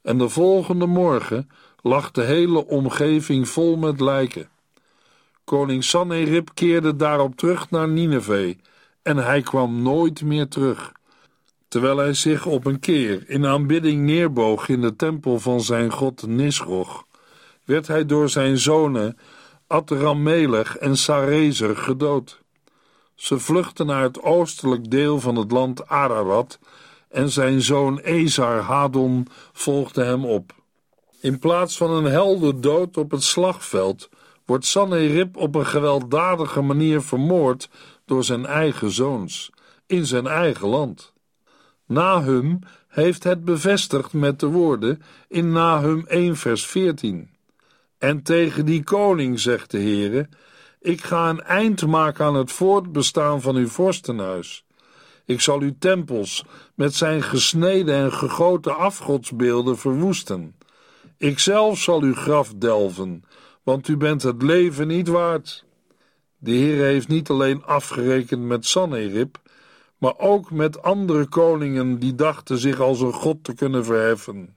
En 0.01 0.17
de 0.17 0.29
volgende 0.29 0.85
morgen 0.85 1.49
lag 1.81 2.11
de 2.11 2.23
hele 2.23 2.67
omgeving 2.67 3.49
vol 3.49 3.75
met 3.75 3.99
lijken. 3.99 4.49
Koning 5.43 5.83
Sanherib 5.83 6.49
keerde 6.53 6.95
daarop 6.95 7.35
terug 7.35 7.69
naar 7.69 7.87
Nineveh 7.87 8.57
en 9.01 9.17
hij 9.17 9.41
kwam 9.41 9.81
nooit 9.81 10.21
meer 10.21 10.47
terug. 10.47 10.91
Terwijl 11.67 11.97
hij 11.97 12.13
zich 12.13 12.45
op 12.45 12.65
een 12.65 12.79
keer 12.79 13.29
in 13.29 13.45
aanbidding 13.45 14.01
neerboog 14.01 14.69
in 14.69 14.81
de 14.81 14.95
tempel 14.95 15.39
van 15.39 15.61
zijn 15.61 15.91
god 15.91 16.27
Nisroch, 16.27 17.05
werd 17.65 17.87
hij 17.87 18.05
door 18.05 18.29
zijn 18.29 18.57
zonen 18.57 19.17
Adrammelech 19.67 20.77
en 20.77 20.97
Sarezer 20.97 21.77
gedood. 21.77 22.42
Ze 23.23 23.39
vluchtten 23.39 23.85
naar 23.85 24.01
het 24.01 24.21
oostelijk 24.21 24.91
deel 24.91 25.19
van 25.19 25.35
het 25.35 25.51
land 25.51 25.87
Ararat 25.87 26.59
en 27.09 27.29
zijn 27.29 27.61
zoon 27.61 27.99
Ezar 27.99 28.59
Hadon 28.59 29.27
volgde 29.53 30.03
hem 30.03 30.25
op. 30.25 30.53
In 31.21 31.39
plaats 31.39 31.77
van 31.77 31.91
een 31.91 32.11
helder 32.11 32.61
dood 32.61 32.97
op 32.97 33.11
het 33.11 33.23
slagveld 33.23 34.09
wordt 34.45 34.65
Sanherib 34.65 35.37
op 35.37 35.55
een 35.55 35.65
gewelddadige 35.65 36.61
manier 36.61 37.01
vermoord 37.01 37.69
door 38.05 38.23
zijn 38.23 38.45
eigen 38.45 38.91
zoons, 38.91 39.49
in 39.85 40.05
zijn 40.05 40.27
eigen 40.27 40.67
land. 40.67 41.13
Nahum 41.85 42.59
heeft 42.87 43.23
het 43.23 43.45
bevestigd 43.45 44.13
met 44.13 44.39
de 44.39 44.47
woorden 44.47 45.01
in 45.27 45.51
Nahum 45.51 46.05
1 46.07 46.35
vers 46.35 46.65
14. 46.65 47.29
En 47.97 48.23
tegen 48.23 48.65
die 48.65 48.83
koning 48.83 49.39
zegt 49.39 49.71
de 49.71 49.77
Heere, 49.79 50.29
ik 50.83 51.03
ga 51.03 51.29
een 51.29 51.41
eind 51.41 51.85
maken 51.85 52.25
aan 52.25 52.35
het 52.35 52.51
voortbestaan 52.51 53.41
van 53.41 53.55
uw 53.55 53.67
vorstenhuis. 53.67 54.65
Ik 55.25 55.41
zal 55.41 55.59
uw 55.59 55.75
tempels 55.79 56.45
met 56.75 56.95
zijn 56.95 57.23
gesneden 57.23 57.95
en 57.95 58.13
gegoten 58.13 58.77
afgodsbeelden 58.77 59.77
verwoesten. 59.77 60.55
Ikzelf 61.17 61.79
zal 61.79 62.01
uw 62.01 62.13
graf 62.13 62.53
delven, 62.55 63.23
want 63.63 63.87
u 63.87 63.97
bent 63.97 64.23
het 64.23 64.41
leven 64.41 64.87
niet 64.87 65.07
waard. 65.07 65.65
De 66.37 66.51
Heer 66.51 66.83
heeft 66.83 67.07
niet 67.07 67.29
alleen 67.29 67.63
afgerekend 67.63 68.43
met 68.43 68.65
Sanherib, 68.65 69.37
maar 69.97 70.17
ook 70.17 70.51
met 70.51 70.81
andere 70.81 71.27
koningen 71.27 71.99
die 71.99 72.15
dachten 72.15 72.57
zich 72.57 72.79
als 72.79 73.01
een 73.01 73.13
god 73.13 73.43
te 73.43 73.53
kunnen 73.53 73.85
verheffen. 73.85 74.55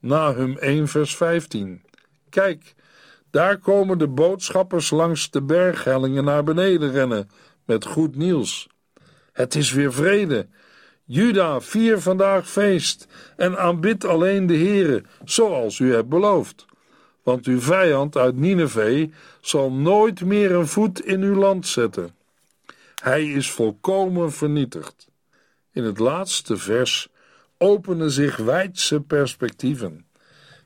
Nahum 0.00 0.56
1 0.56 0.88
vers 0.88 1.16
15 1.16 1.82
Kijk, 2.28 2.74
daar 3.30 3.58
komen 3.58 3.98
de 3.98 4.08
boodschappers 4.08 4.90
langs 4.90 5.30
de 5.30 5.42
berghellingen 5.42 6.24
naar 6.24 6.44
beneden 6.44 6.90
rennen 6.90 7.30
met 7.64 7.84
goed 7.84 8.16
nieuws. 8.16 8.68
Het 9.32 9.54
is 9.54 9.72
weer 9.72 9.92
vrede. 9.92 10.46
Juda, 11.04 11.60
vier 11.60 12.00
vandaag 12.00 12.48
feest 12.48 13.06
en 13.36 13.58
aanbid 13.58 14.04
alleen 14.04 14.46
de 14.46 14.56
Heere, 14.56 15.02
zoals 15.24 15.78
u 15.78 15.92
hebt 15.92 16.08
beloofd. 16.08 16.66
Want 17.22 17.46
uw 17.46 17.60
vijand 17.60 18.16
uit 18.16 18.36
Nineveh 18.36 19.10
zal 19.40 19.72
nooit 19.72 20.24
meer 20.24 20.52
een 20.52 20.66
voet 20.66 21.04
in 21.04 21.22
uw 21.22 21.34
land 21.34 21.66
zetten. 21.66 22.14
Hij 23.02 23.26
is 23.26 23.50
volkomen 23.50 24.32
vernietigd. 24.32 25.08
In 25.72 25.84
het 25.84 25.98
laatste 25.98 26.56
vers 26.56 27.08
openen 27.58 28.10
zich 28.10 28.36
wijdse 28.36 29.00
perspectieven. 29.00 30.06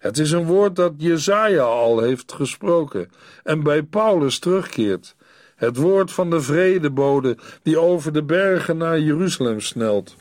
Het 0.01 0.19
is 0.19 0.31
een 0.31 0.47
woord 0.47 0.77
dat 0.77 0.93
Jezaja 0.97 1.63
al 1.63 2.01
heeft 2.01 2.33
gesproken 2.33 3.11
en 3.43 3.63
bij 3.63 3.83
Paulus 3.83 4.39
terugkeert. 4.39 5.15
Het 5.57 5.77
woord 5.77 6.13
van 6.13 6.31
de 6.31 6.41
vredebode 6.41 7.37
die 7.63 7.79
over 7.79 8.13
de 8.13 8.23
bergen 8.23 8.77
naar 8.77 8.99
Jeruzalem 8.99 9.61
snelt. 9.61 10.17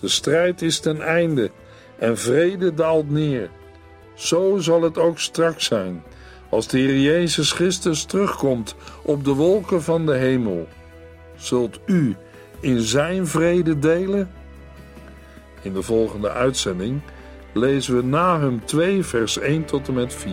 De 0.00 0.08
strijd 0.08 0.62
is 0.62 0.80
ten 0.80 1.00
einde 1.00 1.50
en 1.98 2.18
vrede 2.18 2.74
daalt 2.74 3.10
neer. 3.10 3.50
Zo 4.14 4.58
zal 4.58 4.82
het 4.82 4.98
ook 4.98 5.18
straks 5.18 5.64
zijn, 5.64 6.02
als 6.48 6.68
de 6.68 6.78
Heer 6.78 7.00
Jezus 7.00 7.52
Christus 7.52 8.04
terugkomt 8.04 8.74
op 9.02 9.24
de 9.24 9.32
wolken 9.32 9.82
van 9.82 10.06
de 10.06 10.14
hemel. 10.14 10.68
Zult 11.36 11.80
u 11.86 12.16
in 12.60 12.80
zijn 12.80 13.26
vrede 13.26 13.78
delen? 13.78 14.30
In 15.62 15.72
de 15.72 15.82
volgende 15.82 16.30
uitzending 16.30 17.00
lezen 17.52 17.96
we 17.96 18.02
Nahum 18.02 18.64
2, 18.64 19.02
vers 19.04 19.38
1 19.38 19.64
tot 19.64 19.88
en 19.88 19.94
met 19.94 20.14
4. 20.14 20.32